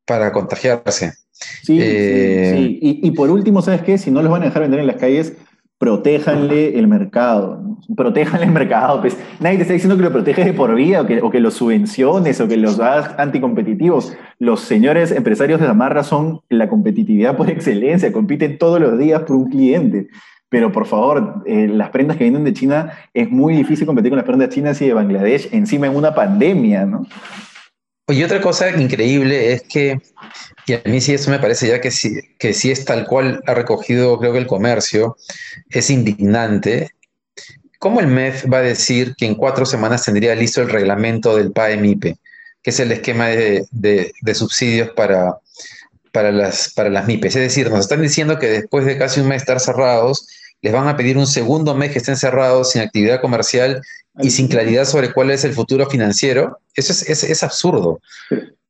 para 0.05 0.31
contagiarse. 0.31 1.13
Sí, 1.31 1.63
sí, 1.65 1.79
eh, 1.81 2.53
sí. 2.55 2.79
Y, 2.81 3.07
y, 3.07 3.11
por 3.11 3.29
último, 3.29 3.61
¿sabes 3.61 3.81
qué? 3.81 3.97
Si 3.97 4.11
no 4.11 4.21
los 4.21 4.31
van 4.31 4.43
a 4.43 4.45
dejar 4.45 4.61
vender 4.61 4.79
en 4.79 4.87
las 4.87 4.97
calles, 4.97 5.33
protéjanle 5.81 6.77
el 6.77 6.87
mercado. 6.87 7.59
¿no? 7.59 7.95
Protéjanle 7.95 8.45
el 8.45 8.51
mercado. 8.51 9.01
Pues 9.01 9.17
nadie 9.39 9.57
te 9.57 9.63
está 9.63 9.73
diciendo 9.73 9.97
que 9.97 10.03
lo 10.03 10.11
proteges 10.11 10.45
de 10.45 10.53
por 10.53 10.75
vida 10.75 11.01
o 11.01 11.07
que, 11.07 11.19
o 11.19 11.31
los 11.39 11.55
subvenciones 11.55 12.39
o 12.39 12.47
que 12.47 12.55
los 12.55 12.79
hagas 12.79 13.15
anticompetitivos. 13.17 14.15
Los 14.37 14.59
señores 14.59 15.11
empresarios 15.11 15.59
de 15.59 15.65
Zamarra 15.65 16.03
son 16.03 16.41
la 16.49 16.69
competitividad 16.69 17.35
por 17.35 17.49
excelencia, 17.49 18.13
compiten 18.13 18.59
todos 18.59 18.79
los 18.79 18.99
días 18.99 19.23
por 19.23 19.35
un 19.35 19.49
cliente. 19.49 20.07
Pero 20.49 20.71
por 20.71 20.85
favor, 20.85 21.41
eh, 21.47 21.67
las 21.67 21.89
prendas 21.89 22.15
que 22.15 22.25
vienen 22.25 22.43
de 22.43 22.53
China, 22.53 22.91
es 23.15 23.31
muy 23.31 23.55
difícil 23.55 23.87
competir 23.87 24.11
con 24.11 24.17
las 24.17 24.25
prendas 24.27 24.49
chinas 24.49 24.79
y 24.83 24.85
de 24.85 24.93
Bangladesh, 24.93 25.49
encima 25.51 25.87
en 25.87 25.95
una 25.95 26.13
pandemia, 26.13 26.85
¿no? 26.85 27.07
Y 28.11 28.23
otra 28.23 28.41
cosa 28.41 28.69
increíble 28.69 29.53
es 29.53 29.63
que, 29.63 29.99
y 30.67 30.73
a 30.73 30.81
mí 30.85 31.01
sí 31.01 31.13
eso 31.13 31.31
me 31.31 31.39
parece 31.39 31.67
ya 31.67 31.79
que 31.79 31.91
sí, 31.91 32.19
que 32.37 32.53
sí 32.53 32.71
es 32.71 32.85
tal 32.85 33.05
cual 33.05 33.41
ha 33.47 33.53
recogido 33.53 34.19
creo 34.19 34.33
que 34.33 34.39
el 34.39 34.47
comercio, 34.47 35.17
es 35.69 35.89
indignante. 35.89 36.91
¿Cómo 37.79 37.99
el 37.99 38.07
MEF 38.07 38.45
va 38.51 38.57
a 38.57 38.61
decir 38.61 39.15
que 39.15 39.25
en 39.25 39.35
cuatro 39.35 39.65
semanas 39.65 40.05
tendría 40.05 40.35
listo 40.35 40.61
el 40.61 40.69
reglamento 40.69 41.35
del 41.35 41.51
PAEMIPE, 41.51 42.17
que 42.61 42.69
es 42.69 42.79
el 42.79 42.91
esquema 42.91 43.27
de, 43.27 43.65
subsidios 44.33 44.89
para, 44.91 45.37
para, 46.11 46.31
las, 46.31 46.73
para 46.73 46.89
las 46.89 47.07
MIPES? 47.07 47.35
Es 47.37 47.41
decir, 47.41 47.71
nos 47.71 47.79
están 47.79 48.01
diciendo 48.01 48.37
que 48.37 48.47
después 48.47 48.85
de 48.85 48.97
casi 48.97 49.19
un 49.19 49.29
mes 49.29 49.41
estar 49.41 49.59
cerrados, 49.59 50.27
les 50.61 50.73
van 50.73 50.87
a 50.87 50.95
pedir 50.95 51.17
un 51.17 51.27
segundo 51.27 51.73
mes 51.73 51.91
que 51.91 51.97
estén 51.97 52.17
cerrados 52.17 52.71
sin 52.71 52.81
actividad 52.81 53.19
comercial 53.19 53.81
y 54.19 54.29
sin 54.29 54.47
claridad 54.47 54.85
sobre 54.85 55.13
cuál 55.13 55.31
es 55.31 55.45
el 55.45 55.53
futuro 55.53 55.85
financiero, 55.85 56.59
eso 56.75 56.91
es, 56.91 57.23
es, 57.23 57.43
absurdo. 57.43 57.99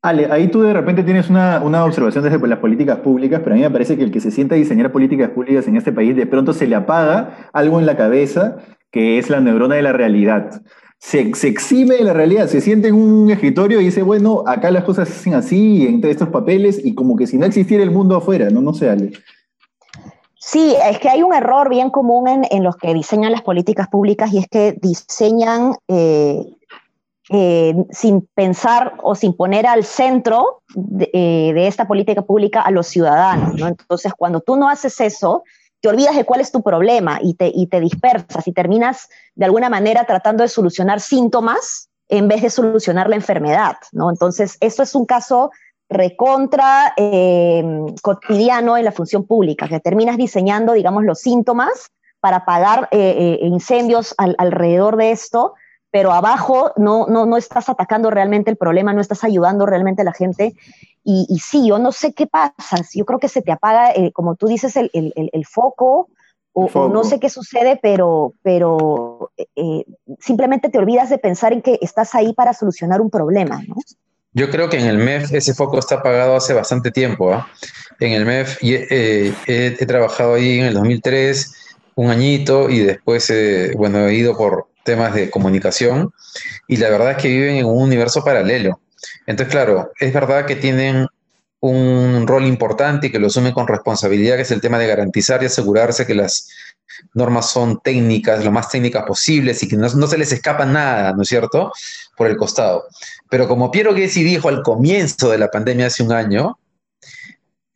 Ale, 0.01 0.27
ahí 0.31 0.50
tú 0.50 0.62
de 0.62 0.74
repente 0.74 1.03
tienes 1.03 1.29
una, 1.29 1.62
una, 1.62 1.86
observación 1.86 2.24
desde 2.24 2.48
las 2.48 2.60
políticas 2.60 3.00
públicas, 3.00 3.41
pero 3.43 3.55
a 3.55 3.57
mí 3.57 3.62
me 3.63 3.71
parece 3.71 3.98
que 3.98 4.03
el 4.03 4.12
que 4.12 4.19
se 4.19 4.31
sienta 4.31 4.55
a 4.55 4.57
diseñar 4.57 4.91
políticas 4.91 5.29
públicas 5.29 5.67
en 5.67 5.77
este 5.77 5.91
país, 5.91 6.15
de 6.15 6.25
pronto 6.25 6.53
se 6.53 6.67
le 6.67 6.75
apaga 6.75 7.50
algo 7.53 7.79
en 7.79 7.86
la 7.86 7.98
cabeza 7.98 8.57
que 8.91 9.17
es 9.17 9.29
la 9.29 9.39
neurona 9.39 9.75
de 9.75 9.81
la 9.81 9.93
realidad. 9.93 10.62
Se, 11.00 11.33
se 11.33 11.48
exime 11.48 11.95
de 11.95 12.03
la 12.03 12.13
realidad, 12.13 12.48
se 12.48 12.62
siente 12.62 12.89
en 12.89 12.95
un 12.95 13.31
escritorio 13.31 13.81
y 13.81 13.86
dice, 13.86 14.03
bueno, 14.03 14.43
acá 14.45 14.69
las 14.69 14.83
cosas 14.83 15.07
se 15.07 15.15
hacen 15.15 15.33
así, 15.33 15.88
entre 15.88 16.12
estos 16.12 16.29
papeles, 16.29 16.79
y 16.83 16.93
como 16.93 17.15
que 17.15 17.25
si 17.25 17.38
no 17.38 17.45
existiera 17.45 17.83
el 17.83 17.89
mundo 17.89 18.15
afuera, 18.15 18.50
¿no? 18.51 18.62
No 18.62 18.74
sé, 18.74 18.89
Ale. 18.89 19.13
Sí, 20.43 20.75
es 20.83 20.98
que 20.98 21.07
hay 21.07 21.21
un 21.21 21.36
error 21.36 21.69
bien 21.69 21.91
común 21.91 22.27
en, 22.27 22.63
los 22.63 22.75
que 22.75 22.95
diseñan 22.95 23.31
las 23.31 23.43
políticas 23.43 23.88
públicas 23.88 24.33
y 24.33 24.39
es 24.39 24.48
que 24.48 24.75
diseñan 24.81 25.75
eh, 25.88 26.43
eh, 27.29 27.75
sin 27.91 28.27
pensar 28.33 28.95
o 29.03 29.13
sin 29.13 29.38
poner 29.38 29.67
al 29.67 29.83
centro 29.83 30.63
eh, 31.13 31.51
de, 31.53 31.67
esta 31.67 31.88
política 31.88 32.24
pública 32.24 32.62
a 32.62 32.71
los 32.71 32.88
ciudadanos. 32.88 33.53
¿no? 33.53 33.67
Entonces, 33.67 34.13
cuando 34.17 34.41
tú 34.41 34.55
no 34.55 34.67
haces 34.67 35.00
eso, 35.00 35.43
te 35.79 35.89
olvidas 35.89 36.15
de 36.15 36.25
cuál 36.25 36.41
es 36.41 36.51
tu 36.51 36.63
problema 36.63 37.19
y 37.21 37.36
te, 37.36 37.51
y 37.53 37.67
te 37.67 37.79
dispersas 37.79 38.48
y 38.48 38.51
terminas 38.51 39.10
de 39.36 39.45
alguna 39.45 39.69
manera 39.69 40.05
tratando 40.05 40.41
de 40.41 40.50
solucionar 40.50 41.01
síntomas 41.01 41.88
en 42.10 42.27
vez 42.27 42.41
de 42.41 42.50
solucionar 42.50 43.07
la 43.10 43.15
enfermedad. 43.15 43.75
¿no? 43.91 44.10
Entonces, 44.10 44.57
eso 44.60 44.81
es 44.81 44.95
un 44.95 45.05
caso 45.05 45.51
recontra 45.91 46.93
eh, 46.95 47.63
cotidiano 48.01 48.77
en 48.77 48.86
la 48.86 48.93
función 48.93 49.25
pública, 49.25 49.67
que 49.67 49.81
terminas 49.81 50.17
diseñando, 50.17 50.74
digamos, 50.74 51.03
los 51.03 51.19
síntomas 51.19 51.91
para 52.21 52.45
pagar 52.45 52.88
eh, 52.91 53.39
eh, 53.41 53.45
incendios 53.45 54.15
alrededor 54.17 54.95
de 54.95 55.12
esto, 55.12 55.53
pero 55.91 56.13
abajo 56.13 56.71
no, 56.77 57.07
no, 57.07 57.25
no, 57.25 57.36
estás 57.36 57.67
atacando 57.67 58.10
realmente 58.10 58.50
el 58.50 58.55
problema, 58.55 58.93
no 58.93 59.01
estás 59.01 59.25
ayudando 59.25 59.65
realmente 59.65 60.03
a 60.03 60.05
la 60.05 60.13
gente. 60.13 60.55
Y, 61.03 61.39
sí, 61.43 61.67
yo 61.67 61.79
no 61.79 61.91
sé 61.91 62.13
qué 62.13 62.27
pasa, 62.27 62.77
yo 62.93 63.05
creo 63.05 63.19
que 63.19 63.27
se 63.27 63.41
te 63.41 63.51
apaga, 63.51 63.91
como 64.13 64.36
tú 64.36 64.48
dices, 64.48 64.77
el, 64.77 65.45
foco, 65.45 66.10
o, 66.53 66.89
no 66.89 67.03
sé 67.03 67.19
qué 67.19 67.29
sucede, 67.29 67.79
pero, 67.81 68.33
pero 68.43 69.31
simplemente 70.19 70.69
te 70.69 70.77
olvidas 70.77 71.10
de 71.10 71.17
pensar 71.17 71.53
en 71.53 71.63
que 71.63 71.79
estás 71.81 72.13
ahí 72.13 72.33
para 72.33 72.53
solucionar 72.53 73.01
un 73.01 73.10
problema, 73.10 73.62
¿no? 73.67 73.75
Yo 74.33 74.50
creo 74.50 74.69
que 74.69 74.77
en 74.77 74.85
el 74.85 74.97
MEF 74.97 75.33
ese 75.33 75.53
foco 75.53 75.79
está 75.79 75.95
apagado 75.95 76.35
hace 76.35 76.53
bastante 76.53 76.91
tiempo. 76.91 77.33
¿ah? 77.33 77.51
En 78.00 78.13
el 78.13 78.25
MEF 78.25 78.57
eh, 78.61 79.33
he, 79.45 79.85
trabajado 79.85 80.35
ahí 80.35 80.59
en 80.59 80.67
el 80.67 80.73
2003, 80.73 81.53
un 81.95 82.09
añito, 82.09 82.69
y 82.69 82.79
después, 82.79 83.29
eh, 83.29 83.73
bueno, 83.75 84.07
he 84.07 84.15
ido 84.15 84.38
por 84.38 84.67
temas 84.83 85.13
de 85.13 85.29
comunicación, 85.29 86.11
y 86.67 86.77
la 86.77 86.89
verdad 86.89 87.11
es 87.11 87.17
que 87.17 87.27
viven 87.27 87.57
en 87.57 87.65
un 87.65 87.83
universo 87.83 88.23
paralelo. 88.23 88.79
Entonces, 89.27 89.51
claro, 89.51 89.91
es 90.00 90.13
verdad 90.13 90.45
que 90.45 90.55
tienen 90.55 91.07
un 91.62 92.25
rol 92.27 92.46
importante 92.46 93.08
y 93.08 93.12
que 93.12 93.20
lo 93.20 93.27
asumen 93.27 93.53
con 93.53 93.68
responsabilidad, 93.68 94.36
que 94.36 94.41
es 94.41 94.51
el 94.51 94.62
tema 94.62 94.80
de 94.80 94.88
garantizar 94.88 95.41
y 95.41 95.46
asegurarse 95.46 96.08
que 96.08 96.15
las 96.15 96.50
normas 97.13 97.50
son 97.50 97.80
técnicas, 97.82 98.44
lo 98.44 98.51
más 98.51 98.70
técnicas 98.70 99.06
posibles 99.06 99.62
y 99.63 99.68
que 99.68 99.77
no, 99.77 99.89
se 99.89 100.18
les 100.18 100.32
escapa 100.32 100.65
nada, 100.65 101.13
¿no 101.13 101.22
es 101.22 101.30
cierto?, 101.30 101.72
por 102.18 102.27
el 102.27 102.36
costado. 102.36 102.86
Pero 103.30 103.48
como 103.48 103.72
Piero 103.72 103.96
Gessi 103.96 104.24
dijo 104.24 104.50
al 104.50 104.63
comienzo 104.63 105.30
de 105.30 105.38
la 105.38 105.50
pandemia 105.50 105.88
hace 105.88 106.03
un 106.03 106.12
año, 106.12 106.58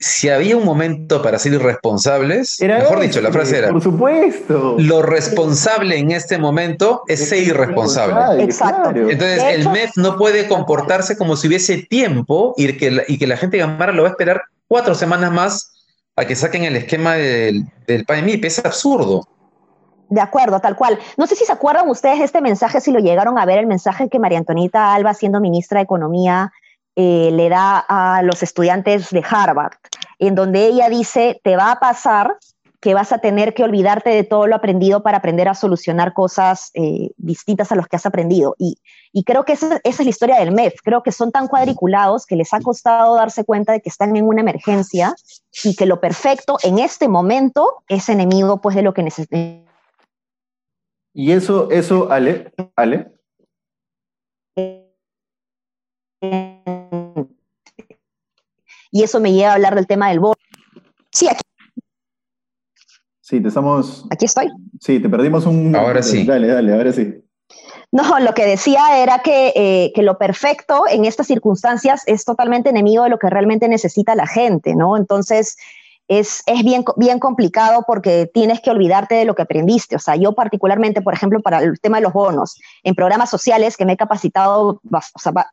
si 0.06 0.30
había 0.30 0.56
un 0.56 0.64
momento 0.64 1.24
para 1.24 1.40
ser 1.40 1.54
irresponsables, 1.54 2.62
mejor 2.62 3.00
dicho, 3.00 3.22
la 3.22 3.32
frase 3.32 3.58
era, 3.58 3.70
por 3.72 3.82
supuesto. 3.82 4.76
Lo 4.78 5.02
responsable 5.02 5.98
en 5.98 6.12
este 6.12 6.38
momento 6.38 7.02
es, 7.08 7.28
ser 7.28 7.40
irresponsable. 7.40 8.44
Exacto. 8.44 8.92
Entonces, 8.92 9.44
el 9.44 9.68
MEF 9.72 9.98
no 9.98 10.16
puede 10.16 10.48
comportarse 10.48 11.18
como 11.18 11.36
si 11.36 11.48
hubiese 11.48 11.88
tiempo 11.90 12.54
y 12.56 12.78
que, 12.78 12.92
la, 12.92 13.04
y 13.08 13.18
que 13.18 13.26
la 13.26 13.36
gente 13.36 13.58
de 13.58 13.64
Gamara 13.64 13.94
lo 13.94 14.04
va 14.04 14.10
a 14.10 14.12
esperar 14.12 14.44
cuatro 14.68 14.94
semanas 14.94 15.32
más 15.32 15.74
a 16.16 16.26
que 16.26 16.36
saquen 16.36 16.66
el 16.66 16.76
esquema 16.76 17.16
del, 17.16 17.66
del 17.88 18.06
PAEMIP. 18.06 18.46
Es 18.46 18.64
absurdo. 18.64 19.28
De 20.10 20.22
acuerdo, 20.22 20.60
tal 20.60 20.76
cual. 20.76 21.00
No 21.18 21.26
sé 21.26 21.36
si 21.36 21.46
se 21.46 21.52
acuerdan 21.52 21.90
ustedes 21.90 22.20
de 22.20 22.26
este 22.26 22.42
mensaje, 22.42 22.80
si 22.80 22.92
lo 22.92 23.00
llegaron 23.00 23.40
a 23.40 23.46
ver, 23.48 23.58
el 23.58 23.66
mensaje 23.66 24.08
que 24.08 24.20
María 24.20 24.38
Antonita 24.38 24.94
Alba, 24.94 25.16
siendo 25.16 25.42
ministra 25.42 25.80
de 25.80 25.86
Economía, 25.86 26.52
eh, 26.98 27.30
le 27.34 27.50
da 27.50 27.80
a 27.90 28.22
los 28.22 28.42
estudiantes 28.42 29.10
de 29.10 29.22
Harvard, 29.30 29.74
en 30.20 30.36
donde 30.36 30.68
ella 30.68 30.90
dice, 30.90 31.40
te 31.44 31.56
va 31.56 31.72
a 31.72 31.80
pasar 31.80 32.38
que 32.86 32.94
vas 32.94 33.12
a 33.12 33.18
tener 33.18 33.56
que 33.56 33.64
olvidarte 33.64 34.12
de 34.12 34.24
todo 34.24 34.46
lo 34.46 34.56
aprendido 34.56 35.02
para 35.02 35.18
aprender 35.18 35.48
a 35.50 35.56
solucionar 35.56 36.14
cosas 36.14 36.70
eh, 36.76 37.10
distintas 37.18 37.72
a 37.72 37.76
los 37.76 37.88
que 37.88 37.96
has 37.96 38.06
aprendido. 38.06 38.56
Y, 38.60 38.78
creo 39.26 39.44
que 39.44 39.54
esa, 39.54 39.80
es 39.84 39.98
la 39.98 40.10
historia 40.10 40.36
del 40.40 40.52
MEF. 40.52 40.76
Creo 40.84 41.02
que 41.02 41.12
son 41.12 41.32
tan 41.32 41.48
cuadriculados 41.48 42.28
que 42.28 42.36
les 42.36 42.54
ha 42.54 42.60
costado 42.60 43.16
darse 43.16 43.44
cuenta 43.44 43.74
de 43.74 43.82
que 43.82 43.90
están 43.90 44.16
en 44.16 44.28
una 44.28 44.42
emergencia 44.42 45.16
y 45.64 45.76
que 45.76 45.88
lo 45.88 46.00
perfecto 46.00 46.58
en 46.62 46.78
este 46.78 47.08
momento 47.08 47.82
es 47.88 48.08
enemigo 48.08 48.62
pues, 48.62 48.76
de 48.76 48.84
lo 48.84 48.94
que 48.94 49.02
necesitan. 49.02 49.66
Y 51.12 51.32
eso, 51.32 51.72
eso, 51.72 52.12
Ale, 52.12 52.54
Ale. 52.76 53.16
Y 58.96 59.04
eso 59.04 59.20
me 59.20 59.34
lleva 59.34 59.50
a 59.50 59.54
hablar 59.56 59.76
del 59.76 59.88
tema 59.88 60.08
del 60.08 60.22
bono. 60.22 60.36
Sí, 61.12 61.28
aquí 61.28 61.42
Sí, 63.20 63.42
te 63.42 63.50
estamos. 63.50 64.06
Aquí 64.10 64.24
estoy. 64.24 64.48
Sí, 64.80 65.02
te 65.02 65.10
perdimos 65.10 65.46
un. 65.46 65.76
Ahora 65.76 66.02
sí. 66.02 66.24
Dale, 66.24 66.48
dale, 66.48 66.74
ahora 66.74 66.94
sí. 66.94 67.14
No, 67.92 68.20
lo 68.22 68.34
que 68.34 68.46
decía 68.46 69.04
era 69.04 69.20
que, 69.20 69.52
eh, 69.54 69.92
que, 69.94 70.02
lo 70.02 70.18
perfecto 70.18 70.84
en 70.90 71.04
estas 71.04 71.28
circunstancias 71.28 72.04
es 72.06 72.24
totalmente 72.24 72.70
enemigo 72.70 73.04
de 73.04 73.10
lo 73.10 73.20
que 73.20 73.30
realmente 73.30 73.68
necesita 73.68 74.16
la 74.16 74.28
gente, 74.28 74.76
¿no? 74.76 74.96
Entonces, 74.96 75.58
es, 76.08 76.44
bien, 76.64 76.84
bien 76.98 77.20
complicado 77.20 77.84
porque 77.88 78.30
tienes 78.32 78.62
que 78.62 78.70
olvidarte 78.70 79.16
de 79.16 79.26
lo 79.26 79.36
que 79.36 79.42
aprendiste. 79.42 79.96
O 79.96 80.00
sea, 80.00 80.16
yo 80.16 80.34
particularmente, 80.34 81.02
por 81.02 81.14
ejemplo, 81.14 81.42
para 81.42 81.60
el 81.60 81.80
tema 81.80 81.98
de 81.98 82.04
los 82.04 82.14
bonos, 82.14 82.60
en 82.84 82.96
programas 82.96 83.30
sociales 83.30 83.76
que 83.76 83.86
me 83.86 83.94
he 83.94 83.98
capacitado 83.98 84.82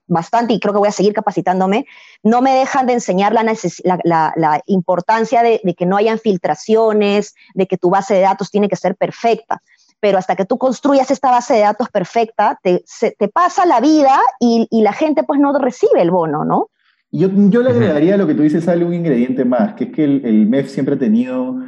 bastante 0.07 0.53
y 0.53 0.61
creo 0.61 0.75
que 0.75 0.79
voy 0.79 0.89
a 0.89 0.93
seguir 0.93 1.15
capacitándome, 1.15 1.87
no 2.23 2.43
me 2.43 2.55
dejan 2.55 2.87
de 2.87 2.95
enseñar 2.95 3.33
la, 3.33 4.63
importancia 4.67 5.43
de, 5.43 5.61
que 5.77 5.87
no 5.87 5.97
hayan 5.97 6.19
filtraciones, 6.19 7.35
de 7.55 7.67
que 7.67 7.79
tu 7.79 7.91
base 7.91 8.15
de 8.15 8.21
datos 8.21 8.51
tiene 8.51 8.69
que 8.69 8.77
ser 8.77 8.95
perfecta. 8.97 9.63
Pero 10.01 10.19
hasta 10.19 10.35
que 10.35 10.45
tú 10.45 10.59
construyas 10.59 11.11
esta 11.11 11.31
base 11.31 11.55
de 11.55 11.61
datos 11.61 11.89
perfecta, 11.89 12.59
te, 12.63 12.85
te 13.19 13.29
pasa 13.29 13.65
la 13.65 13.81
vida 13.81 14.21
y, 14.41 14.67
y 14.71 14.83
la 14.83 14.93
gente 14.93 15.23
pues 15.23 15.39
no 15.39 15.57
recibe 15.59 16.03
el 16.03 16.11
bono, 16.11 16.45
¿no? 16.45 16.72
Yo, 17.15 17.29
yo 17.51 17.63
le 17.63 17.71
agregaría 17.71 18.15
a 18.15 18.17
lo 18.17 18.27
que 18.27 18.35
tú 18.35 18.43
dices, 18.43 18.65
sale 18.65 18.87
un 18.87 18.95
ingrediente 18.95 19.45
más, 19.45 19.75
que 19.75 19.85
es 19.85 19.93
que 19.93 20.05
el, 20.05 20.47
MEF 20.47 20.69
siempre 20.69 20.95
ha 20.95 20.99
tenido 20.99 21.61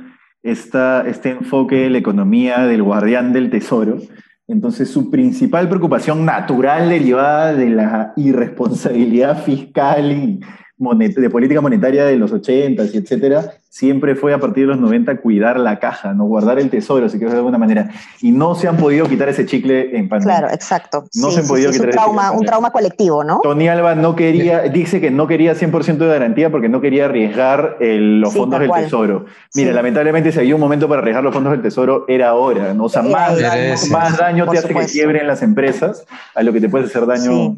esta, 0.42 1.06
este 1.06 1.30
enfoque 1.30 1.76
de 1.76 1.90
la 1.90 1.98
economía 1.98 2.66
del 2.66 2.82
guardián 2.82 3.34
del 3.34 3.50
tesoro. 3.50 3.98
Entonces, 4.48 4.88
su 4.90 5.10
principal 5.10 5.68
preocupación 5.68 6.24
natural 6.24 6.88
derivada 6.88 7.54
de 7.54 7.68
la 7.68 8.14
irresponsabilidad 8.16 9.42
fiscal 9.42 10.12
y 10.12 10.40
de 10.76 11.30
política 11.30 11.60
monetaria 11.60 12.04
de 12.04 12.16
los 12.16 12.32
80 12.32 12.84
y 12.92 12.96
etcétera, 12.96 13.52
siempre 13.68 14.16
fue 14.16 14.34
a 14.34 14.38
partir 14.38 14.64
de 14.64 14.72
los 14.72 14.80
90 14.80 15.18
cuidar 15.18 15.58
la 15.58 15.78
caja, 15.78 16.14
no 16.14 16.24
guardar 16.24 16.58
el 16.58 16.68
tesoro, 16.68 17.08
si 17.08 17.18
quieres 17.18 17.32
de 17.32 17.38
alguna 17.38 17.58
manera. 17.58 17.90
Y 18.20 18.32
no 18.32 18.56
se 18.56 18.66
han 18.66 18.76
podido 18.76 19.06
quitar 19.06 19.28
ese 19.28 19.46
chicle 19.46 19.96
en 19.96 20.08
pandemia. 20.08 20.38
Claro, 20.38 20.54
exacto. 20.54 21.04
No 21.14 21.30
se 21.30 21.40
han 21.40 21.46
podido 21.46 21.70
quitar 21.70 21.86
un 21.86 21.92
trauma, 21.92 22.30
un 22.32 22.44
trauma 22.44 22.70
colectivo, 22.70 23.22
¿no? 23.22 23.40
Tony 23.42 23.68
Alba 23.68 23.94
no 23.94 24.16
quería, 24.16 24.62
dice 24.62 25.00
que 25.00 25.10
no 25.12 25.28
quería 25.28 25.54
100% 25.54 25.96
de 25.96 26.06
garantía 26.08 26.50
porque 26.50 26.68
no 26.68 26.80
quería 26.80 27.04
arriesgar 27.04 27.76
los 27.80 28.34
fondos 28.34 28.58
del 28.58 28.72
tesoro. 28.72 29.26
Mira, 29.54 29.72
lamentablemente 29.72 30.32
si 30.32 30.40
había 30.40 30.56
un 30.56 30.60
momento 30.60 30.88
para 30.88 31.00
arriesgar 31.00 31.22
los 31.22 31.32
fondos 31.32 31.52
del 31.52 31.62
tesoro, 31.62 32.04
era 32.08 32.30
ahora, 32.30 32.74
¿no? 32.74 32.84
O 32.84 32.88
sea, 32.88 33.02
más, 33.02 33.40
daño, 33.40 33.74
más 33.90 34.18
daño 34.18 34.48
te 34.48 34.58
hace 34.58 34.74
que 34.74 34.86
quiebren 34.86 35.26
las 35.26 35.42
empresas 35.42 36.04
a 36.34 36.42
lo 36.42 36.52
que 36.52 36.60
te 36.60 36.68
puede 36.68 36.86
hacer 36.86 37.06
daño 37.06 37.56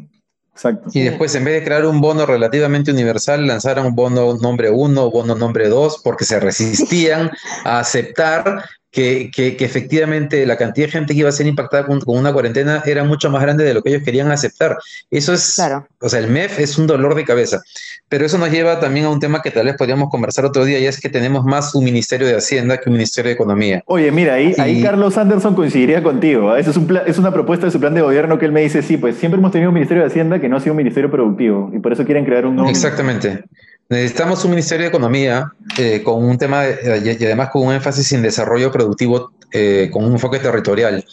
y 0.93 1.01
después, 1.01 1.35
en 1.35 1.43
vez 1.43 1.55
de 1.55 1.63
crear 1.63 1.85
un 1.85 2.01
bono 2.01 2.25
relativamente 2.25 2.91
universal, 2.91 3.45
lanzaron 3.45 3.87
un 3.87 3.95
bono 3.95 4.35
nombre 4.35 4.69
1, 4.69 5.11
bono 5.11 5.35
nombre 5.35 5.67
2, 5.67 6.01
porque 6.03 6.25
se 6.25 6.39
resistían 6.39 7.31
a 7.63 7.79
aceptar 7.79 8.63
que, 8.91 9.29
efectivamente 9.59 10.45
la 10.45 10.57
cantidad 10.57 10.87
de 10.87 10.91
gente 10.91 11.13
que 11.13 11.19
iba 11.19 11.29
a 11.29 11.33
ser 11.33 11.47
impactada 11.47 11.85
con, 11.85 11.99
una 12.05 12.33
cuarentena 12.33 12.81
era 12.85 13.03
mucho 13.03 13.29
más 13.29 13.41
grande 13.41 13.63
de 13.63 13.73
lo 13.73 13.81
que 13.81 13.89
ellos 13.89 14.03
querían 14.03 14.31
aceptar. 14.31 14.77
Eso 15.11 15.33
es, 15.33 15.59
o 15.99 16.09
sea, 16.09 16.19
el 16.19 16.27
MEF 16.27 16.59
es 16.59 16.77
un 16.77 16.87
dolor 16.87 17.15
de 17.15 17.25
cabeza. 17.25 17.61
Pero 18.09 18.25
eso 18.25 18.37
nos 18.37 18.49
lleva 18.49 18.79
también 18.79 19.05
a 19.05 19.09
un 19.09 19.19
tema 19.19 19.41
que 19.41 19.51
tal 19.51 19.65
vez 19.65 19.75
podríamos 19.75 20.09
conversar 20.09 20.45
otro 20.45 20.63
día, 20.63 20.79
y 20.79 20.85
es 20.85 20.99
que 20.99 21.09
tenemos 21.09 21.43
más 21.43 21.75
un 21.75 21.83
Ministerio 21.83 22.25
de 22.25 22.37
Hacienda 22.37 22.77
que 22.77 22.89
un 22.89 22.93
Ministerio 22.93 23.29
de 23.29 23.33
Economía. 23.33 23.83
Oye, 23.85 24.11
mira, 24.11 24.35
ahí, 24.35 24.53
ahí 24.57 24.81
Carlos 24.81 25.17
Anderson 25.17 25.55
coincidiría 25.55 26.01
contigo. 26.01 26.55
¿eh? 26.55 26.61
Eso 26.61 26.71
es, 26.71 26.77
un 26.77 26.99
es 27.05 27.17
una 27.17 27.31
propuesta 27.31 27.65
de 27.65 27.71
su 27.71 27.79
plan 27.79 27.93
de 27.93 28.01
gobierno 28.01 28.39
que 28.39 28.45
él 28.45 28.51
me 28.53 28.61
dice, 28.61 28.81
sí, 28.81 28.97
pues 28.97 29.17
siempre 29.17 29.39
hemos 29.39 29.51
tenido 29.51 29.69
un 29.69 29.75
Ministerio 29.75 30.03
de 30.03 30.07
Hacienda 30.07 30.39
que 30.39 30.47
no 30.47 30.57
ha 30.57 30.59
sido 30.61 30.73
un 30.73 30.77
Ministerio 30.77 31.11
productivo, 31.11 31.69
y 31.73 31.79
por 31.79 31.91
eso 31.91 32.05
quieren 32.05 32.23
crear 32.23 32.45
un 32.45 32.55
nuevo... 32.55 32.69
Exactamente. 32.69 33.43
Necesitamos 33.89 34.43
un 34.43 34.51
Ministerio 34.51 34.83
de 34.83 34.89
Economía 34.89 35.51
eh, 35.77 36.01
con 36.03 36.23
un 36.23 36.37
tema 36.37 36.65
y 36.65 37.23
además 37.25 37.49
con 37.49 37.67
un 37.67 37.73
énfasis 37.73 38.11
en 38.11 38.21
desarrollo 38.21 38.71
productivo 38.71 39.31
eh, 39.51 39.89
con 39.91 40.03
un 40.03 40.13
enfoque 40.13 40.39
territorial. 40.39 41.05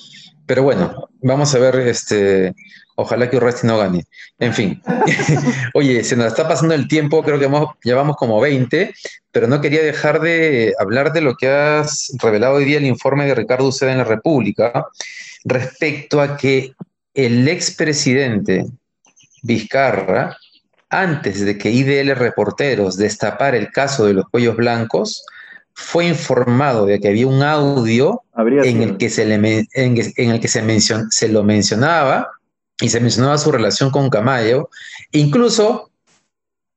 Pero 0.46 0.64
bueno, 0.64 1.08
vamos 1.22 1.54
a 1.54 1.58
ver, 1.58 1.76
este, 1.76 2.52
ojalá 2.96 3.30
que 3.30 3.36
Urresti 3.36 3.66
no 3.66 3.78
gane. 3.78 4.04
En 4.40 4.52
fin, 4.52 4.82
oye, 5.74 6.02
se 6.02 6.16
nos 6.16 6.26
está 6.26 6.48
pasando 6.48 6.74
el 6.74 6.88
tiempo, 6.88 7.22
creo 7.22 7.38
que 7.38 7.44
hemos, 7.44 7.68
llevamos 7.84 8.16
como 8.16 8.40
20, 8.40 8.92
pero 9.30 9.46
no 9.46 9.60
quería 9.60 9.82
dejar 9.82 10.20
de 10.20 10.74
hablar 10.78 11.12
de 11.12 11.20
lo 11.20 11.36
que 11.36 11.48
has 11.48 12.12
revelado 12.20 12.56
hoy 12.56 12.64
día 12.64 12.78
el 12.78 12.86
informe 12.86 13.26
de 13.26 13.36
Ricardo 13.36 13.68
Uceda 13.68 13.92
en 13.92 13.98
la 13.98 14.04
República 14.04 14.88
respecto 15.44 16.20
a 16.20 16.36
que 16.36 16.74
el 17.14 17.46
expresidente 17.46 18.66
Vizcarra 19.42 20.36
antes 21.00 21.44
de 21.44 21.58
que 21.58 21.70
IDL 21.70 22.14
Reporteros 22.14 22.96
destapara 22.96 23.56
el 23.56 23.70
caso 23.70 24.06
de 24.06 24.14
los 24.14 24.28
cuellos 24.28 24.56
blancos, 24.56 25.24
fue 25.74 26.06
informado 26.06 26.86
de 26.86 27.00
que 27.00 27.08
había 27.08 27.26
un 27.26 27.42
audio 27.42 28.22
en 28.36 28.82
el 28.82 28.96
que, 28.96 29.10
se, 29.10 29.24
le, 29.24 29.34
en, 29.74 29.96
el 30.30 30.40
que 30.40 30.48
se, 30.48 30.80
se 31.10 31.28
lo 31.28 31.42
mencionaba 31.42 32.30
y 32.80 32.88
se 32.88 33.00
mencionaba 33.00 33.38
su 33.38 33.50
relación 33.50 33.90
con 33.90 34.08
Camayo. 34.08 34.70
Incluso 35.10 35.90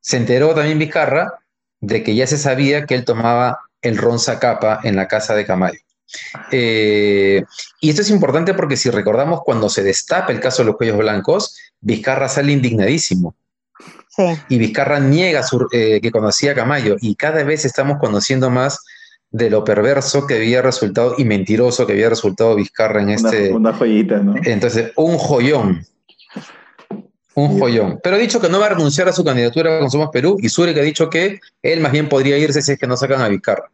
se 0.01 0.17
enteró 0.17 0.55
también 0.55 0.79
Vizcarra 0.79 1.39
de 1.79 2.03
que 2.03 2.15
ya 2.15 2.25
se 2.25 2.37
sabía 2.37 2.85
que 2.85 2.95
él 2.95 3.05
tomaba 3.05 3.59
el 3.81 3.97
ron 3.97 4.17
capa 4.39 4.79
en 4.83 4.95
la 4.95 5.07
casa 5.07 5.35
de 5.35 5.45
Camayo. 5.45 5.79
Eh, 6.51 7.43
y 7.81 7.89
esto 7.89 8.01
es 8.01 8.09
importante 8.09 8.53
porque 8.53 8.77
si 8.77 8.89
recordamos 8.89 9.41
cuando 9.43 9.69
se 9.69 9.83
destapa 9.83 10.31
el 10.31 10.39
caso 10.39 10.63
de 10.63 10.67
los 10.67 10.77
cuellos 10.77 10.97
blancos, 10.97 11.55
Vizcarra 11.81 12.29
sale 12.29 12.51
indignadísimo 12.51 13.35
y 14.49 14.57
Vizcarra 14.57 14.99
niega 14.99 15.41
eh, 15.71 15.99
que 16.01 16.11
conocía 16.11 16.51
a 16.51 16.55
Camayo 16.55 16.95
y 17.01 17.15
cada 17.15 17.43
vez 17.43 17.65
estamos 17.65 17.97
conociendo 17.99 18.49
más 18.49 18.83
de 19.31 19.49
lo 19.49 19.63
perverso 19.63 20.25
que 20.25 20.35
había 20.35 20.61
resultado 20.61 21.15
y 21.17 21.25
mentiroso 21.25 21.85
que 21.85 21.93
había 21.93 22.09
resultado 22.09 22.55
Vizcarra 22.55 23.01
en 23.01 23.09
este... 23.09 23.51
Una 23.51 23.73
joyita, 23.73 24.17
¿no? 24.17 24.35
Entonces, 24.43 24.91
un 24.95 25.17
joyón. 25.17 25.85
Un 27.35 27.59
joyón. 27.59 27.99
Pero 28.01 28.15
ha 28.15 28.19
dicho 28.19 28.39
que 28.39 28.49
no 28.49 28.59
va 28.59 28.67
a 28.67 28.69
renunciar 28.69 29.07
a 29.09 29.13
su 29.13 29.23
candidatura 29.23 29.79
con 29.79 29.91
Somos 29.91 30.09
Perú 30.11 30.37
y 30.41 30.49
Zurek 30.49 30.77
ha 30.77 30.81
dicho 30.81 31.09
que 31.09 31.39
él 31.61 31.81
más 31.81 31.91
bien 31.91 32.09
podría 32.09 32.37
irse 32.37 32.61
si 32.61 32.71
es 32.71 32.79
que 32.79 32.87
no 32.87 32.97
sacan 32.97 33.21
a 33.21 33.27
Vizcarra. 33.27 33.69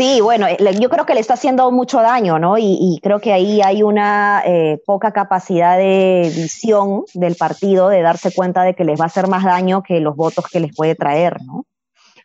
Sí, 0.00 0.22
bueno, 0.22 0.46
eh, 0.46 0.56
yo 0.80 0.88
creo 0.88 1.04
que 1.04 1.12
le 1.12 1.20
está 1.20 1.34
haciendo 1.34 1.70
mucho 1.70 2.00
daño, 2.00 2.38
¿no? 2.38 2.56
Y, 2.56 2.98
creo 3.02 3.20
que 3.20 3.34
ahí 3.34 3.60
hay 3.60 3.82
una 3.82 4.42
eh, 4.46 4.80
poca 4.86 5.12
capacidad 5.12 5.76
de 5.76 6.32
visión 6.34 7.04
del 7.12 7.34
partido 7.34 7.90
de 7.90 8.00
darse 8.00 8.32
cuenta 8.32 8.62
de 8.62 8.74
que 8.74 8.84
les 8.84 8.98
va 8.98 9.04
a 9.04 9.08
hacer 9.08 9.28
más 9.28 9.44
daño 9.44 9.82
que 9.82 10.00
los 10.00 10.16
votos 10.16 10.46
que 10.50 10.58
les 10.58 10.74
puede 10.74 10.94
traer, 10.94 11.42
¿no? 11.44 11.66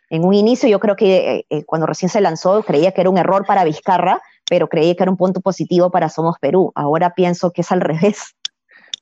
En 0.08 0.24
un 0.24 0.32
inicio 0.32 0.70
yo 0.70 0.80
creo 0.80 0.96
que 0.96 1.44
eh, 1.50 1.64
cuando 1.66 1.86
recién 1.86 2.08
se 2.08 2.22
lanzó 2.22 2.62
creía 2.62 2.92
que 2.92 3.02
era 3.02 3.10
un 3.10 3.18
error 3.18 3.44
para 3.44 3.62
Vizcarra, 3.62 4.22
pero 4.48 4.68
creía 4.68 4.94
que 4.94 5.02
era 5.02 5.12
un 5.12 5.18
punto 5.18 5.42
positivo 5.42 5.90
para 5.90 6.08
Somos 6.08 6.36
Perú. 6.40 6.72
Ahora 6.74 7.12
pienso 7.14 7.50
que 7.50 7.60
es 7.60 7.70
al 7.72 7.82
revés. 7.82 8.34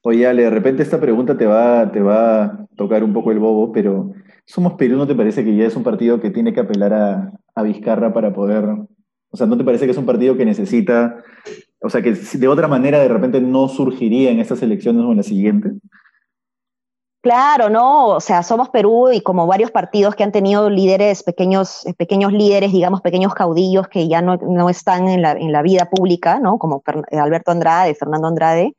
Oye, 0.03 0.27
Ale, 0.27 0.43
de 0.43 0.51
repente 0.51 0.83
esta 0.83 0.99
pregunta 0.99 1.37
te 1.37 1.47
va, 1.47 1.93
te 1.93 2.01
va 2.01 2.43
a 2.43 2.67
tocar 2.77 3.05
un 3.05 3.13
poco 3.13 3.31
el 3.31 3.39
bobo, 3.39 3.71
pero 3.71 4.11
somos 4.47 4.73
Perú, 4.73 4.97
¿no 4.97 5.07
te 5.07 5.15
parece 5.15 5.45
que 5.45 5.55
ya 5.55 5.65
es 5.65 5.77
un 5.77 5.85
partido 5.85 6.21
que 6.21 6.31
tiene 6.31 6.53
que 6.53 6.61
apelar 6.61 6.93
a, 6.93 7.33
a 7.55 7.63
Vizcarra 7.63 8.13
para 8.13 8.33
poder... 8.33 8.65
O 9.31 9.37
sea, 9.37 9.47
¿no 9.47 9.57
te 9.57 9.65
parece 9.65 9.85
que 9.85 9.93
es 9.93 9.99
un 9.99 10.07
partido 10.07 10.37
que 10.37 10.45
necesita... 10.45 11.23
O 11.81 11.91
sea, 11.91 12.01
que 12.03 12.13
de 12.13 12.49
otra 12.49 12.69
manera 12.69 12.99
de 12.99 13.09
repente 13.09 13.41
no 13.41 13.69
surgiría 13.69 14.31
en 14.31 14.41
estas 14.41 14.63
elecciones 14.63 15.05
o 15.05 15.11
en 15.11 15.19
las 15.19 15.27
siguientes? 15.27 15.75
Claro, 17.25 17.71
no, 17.71 18.09
o 18.09 18.21
sea, 18.21 18.43
somos 18.43 18.69
Perú 18.69 19.11
y 19.11 19.23
como 19.23 19.47
varios 19.47 19.71
partidos 19.71 20.15
que 20.15 20.23
han 20.23 20.31
tenido 20.31 20.69
líderes, 20.69 21.23
pequeños, 21.23 21.87
pequeños 21.97 22.35
líderes, 22.35 22.71
digamos, 22.71 23.01
pequeños 23.01 23.33
caudillos 23.33 23.89
que 23.89 24.09
ya 24.09 24.21
no, 24.21 24.37
no 24.37 24.69
están 24.69 25.09
en 25.09 25.23
la, 25.23 25.33
en 25.33 25.51
la, 25.51 25.63
vida 25.63 25.89
pública, 25.89 26.39
¿no? 26.39 26.59
Como 26.59 26.83
Alberto 27.13 27.51
Andrade, 27.51 27.95
Fernando 27.95 28.29
Andrade, 28.29 28.77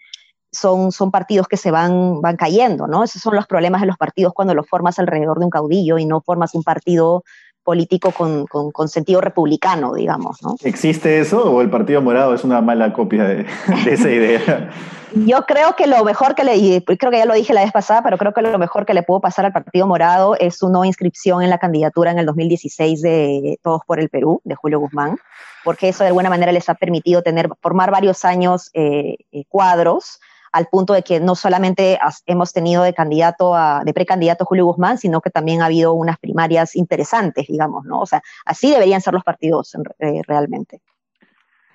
son, 0.52 0.92
son 0.92 1.10
partidos 1.10 1.48
que 1.48 1.58
se 1.58 1.72
van, 1.72 2.22
van 2.22 2.38
cayendo, 2.38 2.86
¿no? 2.86 3.04
Esos 3.04 3.20
son 3.20 3.36
los 3.36 3.48
problemas 3.48 3.82
de 3.82 3.88
los 3.88 3.98
partidos 3.98 4.32
cuando 4.36 4.54
los 4.54 4.70
formas 4.70 5.00
alrededor 5.00 5.40
de 5.40 5.46
un 5.46 5.52
caudillo 5.52 5.98
y 5.98 6.06
no 6.06 6.22
formas 6.22 6.54
un 6.54 6.62
partido 6.62 7.24
político 7.66 8.12
con, 8.12 8.46
con, 8.46 8.88
sentido 8.88 9.20
republicano, 9.20 9.96
digamos. 9.96 10.42
¿no? 10.42 10.56
¿Existe 10.64 11.20
eso 11.20 11.52
o 11.52 11.62
el 11.62 11.70
Partido 11.70 12.02
Morado 12.02 12.34
es 12.34 12.44
una 12.46 12.62
mala 12.62 12.94
copia 12.94 13.26
de, 13.26 13.46
esa 13.90 14.10
idea? 14.10 14.70
Yo 15.16 15.46
creo 15.46 15.76
que 15.76 15.88
lo 15.88 16.04
mejor 16.04 16.36
que 16.36 16.44
le, 16.44 16.84
creo 16.84 17.12
que 17.12 17.18
ya 17.18 17.26
lo 17.26 17.34
dije 17.34 17.54
la 17.54 17.64
vez 17.64 17.72
pasada, 17.72 18.02
pero 18.04 18.18
creo 18.18 18.34
que 18.34 18.42
lo 18.42 18.58
mejor 18.60 18.86
que 18.86 18.94
le 18.94 19.02
pudo 19.02 19.22
pasar 19.22 19.46
al 19.46 19.54
Partido 19.54 19.88
Morado 19.88 20.36
es 20.38 20.58
su 20.58 20.70
no 20.70 20.84
inscripción 20.84 21.42
en 21.42 21.50
la 21.50 21.58
candidatura 21.58 22.12
en 22.12 22.20
el 22.20 22.26
2016 22.26 23.02
de 23.02 23.60
Todos 23.64 23.82
por 23.88 24.00
el 24.00 24.10
Perú, 24.10 24.42
de 24.44 24.56
Julio 24.56 24.80
Guzmán, 24.80 25.18
porque 25.64 25.88
eso 25.88 26.04
de 26.04 26.10
alguna 26.10 26.30
manera 26.30 26.52
les 26.52 26.68
ha 26.68 26.76
permitido 26.76 27.24
tener, 27.24 27.50
formar 27.62 27.92
varios 27.92 28.26
años 28.26 28.70
eh, 28.74 29.16
eh, 29.32 29.46
cuadros 29.48 30.20
al 30.56 30.68
punto 30.68 30.94
de 30.94 31.04
que 31.04 31.20
no 31.20 31.36
solamente 31.36 32.00
hemos 32.28 32.54
tenido 32.54 32.84
de 32.84 32.94
candidato 32.94 33.54
a, 33.54 33.82
de 33.84 33.94
precandidato 33.94 34.46
Julio 34.46 34.66
Guzmán, 34.66 34.98
sino 34.98 35.20
que 35.20 35.30
también 35.30 35.62
ha 35.62 35.66
habido 35.66 35.92
unas 35.92 36.18
primarias 36.18 36.78
interesantes, 36.78 37.48
digamos, 37.48 37.84
¿no? 37.84 38.00
O 38.00 38.06
sea, 38.06 38.22
así 38.46 38.72
deberían 38.72 39.02
ser 39.02 39.14
los 39.14 39.24
partidos 39.26 39.76
eh, 40.00 40.22
realmente. 40.26 40.82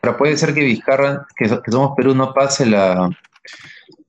Pero 0.01 0.17
puede 0.17 0.35
ser 0.39 0.55
que 0.55 0.63
Vizcarra, 0.63 1.27
que, 1.37 1.47
somos 1.71 1.93
Perú, 1.95 2.15
no 2.15 2.33
pase 2.33 2.65
la, 2.65 3.11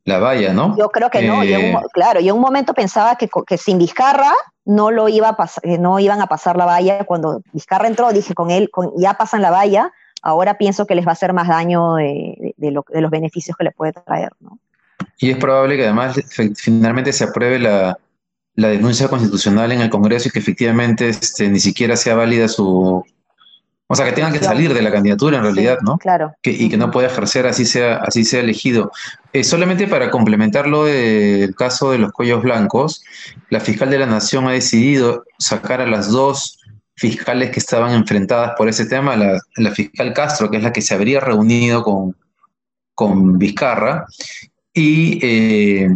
la 0.06 0.20
valla, 0.20 0.54
¿no? 0.54 0.78
Yo 0.78 0.88
creo 0.88 1.10
que 1.10 1.22
no, 1.28 1.44
eh, 1.44 1.76
claro, 1.92 2.22
yo 2.22 2.30
en 2.30 2.36
un 2.36 2.42
momento 2.42 2.74
pensaba 2.74 3.18
que, 3.18 3.30
que 3.46 3.58
sin 3.58 3.78
Vizcarra 3.78 4.32
no 4.64 4.90
lo 4.90 5.10
iba 5.10 5.28
a 5.28 5.36
pasar, 5.36 5.66
no 5.82 6.00
iban 6.00 6.22
a 6.22 6.28
pasar 6.28 6.56
la 6.56 6.64
valla. 6.64 7.04
Cuando 7.04 7.42
Vizcarra 7.52 7.88
entró, 7.88 8.14
dije 8.14 8.34
con 8.34 8.52
él, 8.52 8.70
con, 8.72 8.94
ya 8.96 9.16
pasan 9.16 9.42
la 9.42 9.52
valla, 9.52 9.92
ahora 10.22 10.58
pienso 10.58 10.86
que 10.86 10.96
les 10.96 11.06
va 11.06 11.10
a 11.10 11.14
hacer 11.14 11.34
más 11.34 11.50
daño 11.50 12.00
de, 12.62 12.72
los 12.72 13.12
beneficios 13.12 13.58
que 13.58 13.66
le 13.66 13.72
puede 13.72 13.94
traer. 13.94 14.30
¿no? 14.40 14.60
Y 15.20 15.32
es 15.32 15.38
probable 15.38 15.78
que 15.78 15.84
además 15.86 16.20
finalmente 16.56 17.14
se 17.14 17.26
apruebe 17.26 17.60
la, 17.60 17.98
denuncia 18.56 19.08
constitucional 19.08 19.72
en 19.72 19.82
el 19.82 19.90
Congreso 19.90 20.28
y 20.28 20.32
que 20.32 20.40
efectivamente 20.40 21.10
este, 21.10 21.50
ni 21.50 21.60
siquiera 21.60 21.96
sea 21.96 22.16
válida 22.16 22.48
su... 22.48 23.04
O 23.88 23.96
sea, 23.96 24.06
que 24.06 24.14
tengan 24.14 24.32
que 24.32 24.40
salir 24.40 24.74
de 24.74 24.82
la 24.82 24.90
candidatura 24.90 25.38
en 25.38 25.44
realidad, 25.44 25.80
¿no? 25.82 25.98
Claro. 25.98 26.34
y 26.44 26.70
que 26.70 26.78
no 26.78 26.92
pueda 26.92 27.08
ejercer 27.08 27.46
así 27.46 27.66
sea, 27.66 27.98
así 27.98 28.24
sea 28.24 28.40
elegido. 28.40 28.90
Eh, 29.34 29.44
solamente 29.44 29.86
para 29.86 30.10
complementarlo 30.10 30.86
del 30.86 31.54
caso 31.56 31.92
de 31.92 31.98
los 31.98 32.14
cuellos 32.14 32.42
blancos, 32.42 33.04
la 33.50 33.60
fiscal 33.60 33.90
de 33.90 34.00
la 34.00 34.06
Nación 34.06 34.48
ha 34.48 34.52
decidido 34.52 35.26
sacar 35.40 35.82
a 35.82 35.88
las 35.88 36.10
dos 36.10 36.58
fiscales 36.96 37.50
que 37.50 37.60
estaban 37.60 37.94
enfrentadas 37.94 38.54
por 38.58 38.70
ese 38.70 38.86
tema, 38.86 39.16
la, 39.18 39.72
fiscal 39.72 40.14
Castro, 40.14 40.50
que 40.50 40.58
es 40.58 40.64
la 40.64 40.72
que 40.72 40.82
se 40.82 40.94
habría 40.94 41.20
reunido 41.20 41.84
con, 41.84 42.16
con 42.96 43.38
Vizcarra, 43.38 44.06
y 44.74 45.20
eh, 45.22 45.90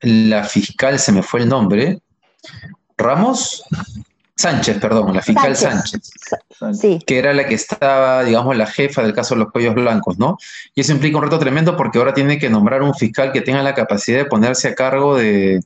la 0.00 0.44
fiscal, 0.44 0.98
se 0.98 1.12
me 1.12 1.22
fue 1.22 1.40
el 1.40 1.48
nombre, 1.48 1.98
Ramos, 2.96 3.64
Sánchez, 4.36 4.78
perdón, 4.78 5.14
la 5.14 5.22
fiscal 5.22 5.56
Sánchez, 5.56 6.10
que 7.06 7.18
era 7.18 7.32
la 7.32 7.46
que 7.46 7.54
estaba, 7.54 8.24
digamos, 8.24 8.56
la 8.56 8.66
jefa 8.66 9.02
del 9.02 9.14
caso 9.14 9.34
de 9.34 9.40
los 9.40 9.52
cuellos 9.52 9.74
blancos, 9.74 10.18
¿no? 10.18 10.36
Y 10.74 10.80
eso 10.80 10.92
implica 10.92 11.18
un 11.18 11.24
reto 11.24 11.38
tremendo 11.38 11.76
porque 11.76 11.98
ahora 11.98 12.14
tiene 12.14 12.38
que 12.38 12.50
nombrar 12.50 12.82
un 12.82 12.94
fiscal 12.94 13.32
que 13.32 13.40
tenga 13.40 13.62
la 13.62 13.74
capacidad 13.74 14.18
de 14.18 14.24
ponerse 14.24 14.68
a 14.68 14.74
cargo 14.74 15.16
de, 15.16 15.60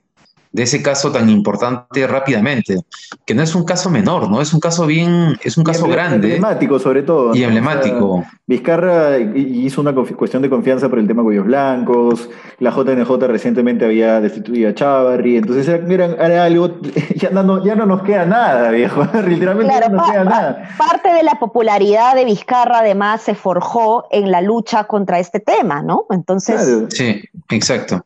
de 0.58 0.64
ese 0.64 0.82
caso 0.82 1.12
tan 1.12 1.28
importante 1.28 2.04
rápidamente, 2.08 2.80
que 3.24 3.32
no 3.32 3.44
es 3.44 3.54
un 3.54 3.64
caso 3.64 3.90
menor, 3.90 4.28
¿no? 4.28 4.42
Es 4.42 4.52
un 4.52 4.58
caso 4.58 4.86
bien, 4.86 5.38
es 5.44 5.56
un 5.56 5.62
caso 5.62 5.86
grande. 5.86 6.34
Emblemático 6.34 6.80
sobre 6.80 7.04
todo. 7.04 7.32
Y 7.32 7.44
emblemático. 7.44 8.24
Vizcarra 8.44 9.18
hizo 9.20 9.80
una 9.80 9.94
cuestión 9.94 10.42
de 10.42 10.50
confianza 10.50 10.88
por 10.88 10.98
el 10.98 11.06
tema 11.06 11.22
Cuellos 11.22 11.44
Blancos, 11.44 12.28
la 12.58 12.72
JNJ 12.72 13.08
recientemente 13.28 13.84
había 13.84 14.20
destituido 14.20 14.70
a 14.70 14.74
Chávarri, 14.74 15.36
entonces 15.36 15.68
era, 15.68 16.44
algo, 16.44 16.80
ya 17.14 17.30
no, 17.30 17.64
ya 17.64 17.76
no 17.76 17.86
nos 17.86 18.02
queda 18.02 18.26
nada, 18.26 18.72
viejo, 18.72 19.04
literalmente 19.28 19.72
no 19.88 19.96
nos 19.96 20.10
queda 20.10 20.24
nada. 20.24 20.70
Parte 20.76 21.12
de 21.12 21.22
la 21.22 21.38
popularidad 21.38 22.16
de 22.16 22.24
Vizcarra 22.24 22.80
además 22.80 23.22
se 23.22 23.36
forjó 23.36 24.06
en 24.10 24.32
la 24.32 24.40
lucha 24.40 24.84
contra 24.88 25.20
este 25.20 25.38
tema, 25.38 25.82
¿no? 25.82 26.06
Entonces... 26.10 26.84
Sí, 26.88 27.22
exacto 27.48 28.04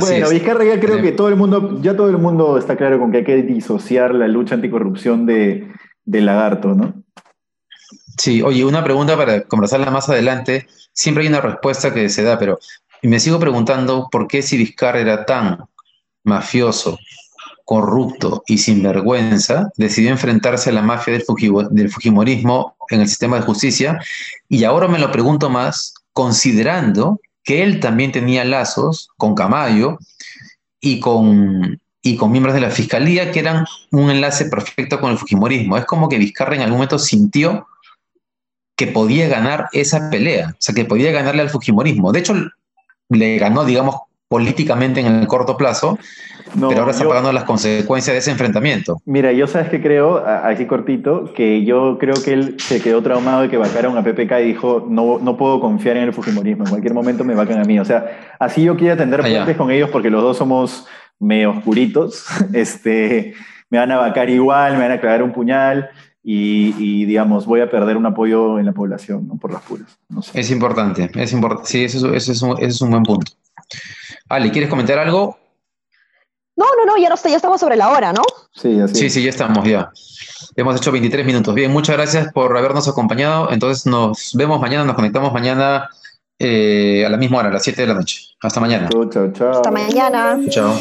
bueno, 0.00 0.30
Vizcarra 0.30 0.64
ya 0.64 0.80
creo 0.80 1.00
que 1.02 1.12
todo 1.12 1.28
el 1.28 1.36
mundo, 1.36 1.78
ya 1.82 1.96
todo 1.96 2.08
el 2.08 2.18
mundo 2.18 2.56
está 2.56 2.76
claro 2.76 2.98
con 2.98 3.12
que 3.12 3.18
hay 3.18 3.24
que 3.24 3.42
disociar 3.42 4.14
la 4.14 4.28
lucha 4.28 4.54
anticorrupción 4.54 5.26
de, 5.26 5.70
del 6.04 6.26
lagarto, 6.26 6.74
¿no? 6.74 6.94
Sí, 8.18 8.42
oye, 8.42 8.64
una 8.64 8.84
pregunta 8.84 9.16
para 9.16 9.42
conversarla 9.42 9.90
más 9.90 10.08
adelante. 10.08 10.66
Siempre 10.92 11.24
hay 11.24 11.28
una 11.28 11.40
respuesta 11.40 11.92
que 11.92 12.08
se 12.08 12.22
da, 12.22 12.38
pero 12.38 12.58
me 13.02 13.20
sigo 13.20 13.38
preguntando 13.38 14.08
por 14.10 14.28
qué 14.28 14.42
si 14.42 14.56
Vizcarra 14.56 15.00
era 15.00 15.24
tan 15.24 15.58
mafioso, 16.24 16.98
corrupto 17.64 18.42
y 18.46 18.58
sinvergüenza, 18.58 19.70
decidió 19.76 20.10
enfrentarse 20.10 20.70
a 20.70 20.74
la 20.74 20.82
mafia 20.82 21.14
del, 21.14 21.24
del 21.70 21.90
Fujimorismo 21.90 22.76
en 22.90 23.00
el 23.00 23.08
sistema 23.08 23.36
de 23.36 23.42
justicia. 23.42 23.98
Y 24.48 24.64
ahora 24.64 24.88
me 24.88 24.98
lo 24.98 25.10
pregunto 25.10 25.50
más, 25.50 25.94
considerando 26.12 27.20
que 27.44 27.62
él 27.62 27.80
también 27.80 28.12
tenía 28.12 28.44
lazos 28.44 29.10
con 29.16 29.34
Camayo 29.34 29.98
y 30.80 31.00
con, 31.00 31.80
y 32.02 32.16
con 32.16 32.30
miembros 32.30 32.54
de 32.54 32.60
la 32.60 32.70
fiscalía 32.70 33.30
que 33.30 33.40
eran 33.40 33.66
un 33.90 34.10
enlace 34.10 34.46
perfecto 34.46 35.00
con 35.00 35.10
el 35.10 35.18
Fujimorismo. 35.18 35.76
Es 35.76 35.84
como 35.84 36.08
que 36.08 36.18
Vizcarra 36.18 36.54
en 36.54 36.62
algún 36.62 36.78
momento 36.78 36.98
sintió 36.98 37.66
que 38.76 38.86
podía 38.86 39.28
ganar 39.28 39.68
esa 39.72 40.10
pelea, 40.10 40.50
o 40.50 40.56
sea, 40.58 40.74
que 40.74 40.84
podía 40.84 41.12
ganarle 41.12 41.42
al 41.42 41.50
Fujimorismo. 41.50 42.10
De 42.12 42.20
hecho, 42.20 42.34
le 43.08 43.38
ganó, 43.38 43.64
digamos, 43.64 43.96
políticamente 44.32 45.00
en 45.00 45.08
el 45.08 45.26
corto 45.26 45.58
plazo, 45.58 45.98
pero 46.54 46.78
ahora 46.78 46.92
está 46.92 47.06
pagando 47.06 47.30
las 47.34 47.44
consecuencias 47.44 48.14
de 48.14 48.20
ese 48.20 48.30
enfrentamiento. 48.30 49.02
Mira, 49.04 49.30
yo 49.30 49.46
sabes 49.46 49.68
que 49.68 49.82
creo, 49.82 50.24
así 50.26 50.64
cortito, 50.64 51.34
que 51.34 51.66
yo 51.66 51.98
creo 52.00 52.14
que 52.14 52.32
él 52.32 52.56
se 52.58 52.80
quedó 52.80 53.02
traumado 53.02 53.42
de 53.42 53.50
que 53.50 53.58
vacaron 53.58 53.98
a 53.98 54.02
PPK 54.02 54.40
y 54.40 54.44
dijo, 54.44 54.86
no, 54.88 55.18
no 55.18 55.36
puedo 55.36 55.60
confiar 55.60 55.98
en 55.98 56.04
el 56.04 56.14
Fujimorismo, 56.14 56.64
en 56.64 56.70
cualquier 56.70 56.94
momento 56.94 57.24
me 57.24 57.34
vacan 57.34 57.60
a 57.60 57.64
mí. 57.64 57.78
O 57.78 57.84
sea, 57.84 58.36
así 58.38 58.62
yo 58.62 58.74
quiero 58.74 58.94
atender 58.94 59.20
ah, 59.20 59.54
con 59.54 59.70
ellos 59.70 59.90
porque 59.90 60.08
los 60.08 60.22
dos 60.22 60.38
somos 60.38 60.86
medio 61.20 61.50
oscuritos, 61.50 62.24
este, 62.54 63.34
me 63.68 63.76
van 63.76 63.92
a 63.92 63.98
vacar 63.98 64.30
igual, 64.30 64.78
me 64.78 64.84
van 64.84 64.92
a 64.92 65.00
clavar 65.00 65.22
un 65.22 65.32
puñal. 65.32 65.90
Y, 66.24 67.04
digamos, 67.04 67.44
voy 67.44 67.60
a 67.60 67.68
perder 67.68 67.96
un 67.96 68.06
apoyo 68.06 68.60
en 68.60 68.64
la 68.64 68.72
población, 68.72 69.26
¿no? 69.26 69.36
Por 69.36 69.52
las 69.52 69.60
puras. 69.62 69.98
Es 70.32 70.52
importante, 70.52 71.10
es 71.16 71.32
importante. 71.32 71.68
Sí, 71.68 71.84
eso, 71.84 72.14
es 72.14 72.42
un, 72.42 72.52
ese 72.58 72.66
es 72.68 72.80
un 72.80 72.90
buen 72.92 73.02
punto. 73.02 73.32
Ale, 74.32 74.50
¿quieres 74.50 74.70
comentar 74.70 74.98
algo? 74.98 75.36
No, 76.56 76.64
no, 76.78 76.86
no, 76.86 76.96
ya, 76.96 77.10
no, 77.10 77.16
ya 77.16 77.36
estamos 77.36 77.60
sobre 77.60 77.76
la 77.76 77.90
hora, 77.90 78.14
¿no? 78.14 78.22
Sí, 78.54 78.80
así 78.80 78.94
Sí, 78.94 79.10
sí, 79.10 79.22
ya 79.22 79.28
estamos, 79.28 79.62
ya. 79.68 79.90
Hemos 80.56 80.74
hecho 80.76 80.90
23 80.90 81.26
minutos. 81.26 81.54
Bien, 81.54 81.70
muchas 81.70 81.96
gracias 81.96 82.32
por 82.32 82.56
habernos 82.56 82.88
acompañado. 82.88 83.52
Entonces 83.52 83.84
nos 83.84 84.32
vemos 84.32 84.58
mañana, 84.58 84.86
nos 84.86 84.96
conectamos 84.96 85.34
mañana 85.34 85.90
eh, 86.38 87.04
a 87.06 87.10
la 87.10 87.18
misma 87.18 87.40
hora, 87.40 87.50
a 87.50 87.52
las 87.52 87.62
7 87.62 87.82
de 87.82 87.88
la 87.88 87.94
noche. 87.94 88.22
Hasta 88.40 88.58
mañana. 88.58 88.88
Chao, 88.88 89.10
chao, 89.10 89.32
chao. 89.32 89.50
Hasta 89.50 89.70
mañana. 89.70 90.38
Chao. 90.48 90.78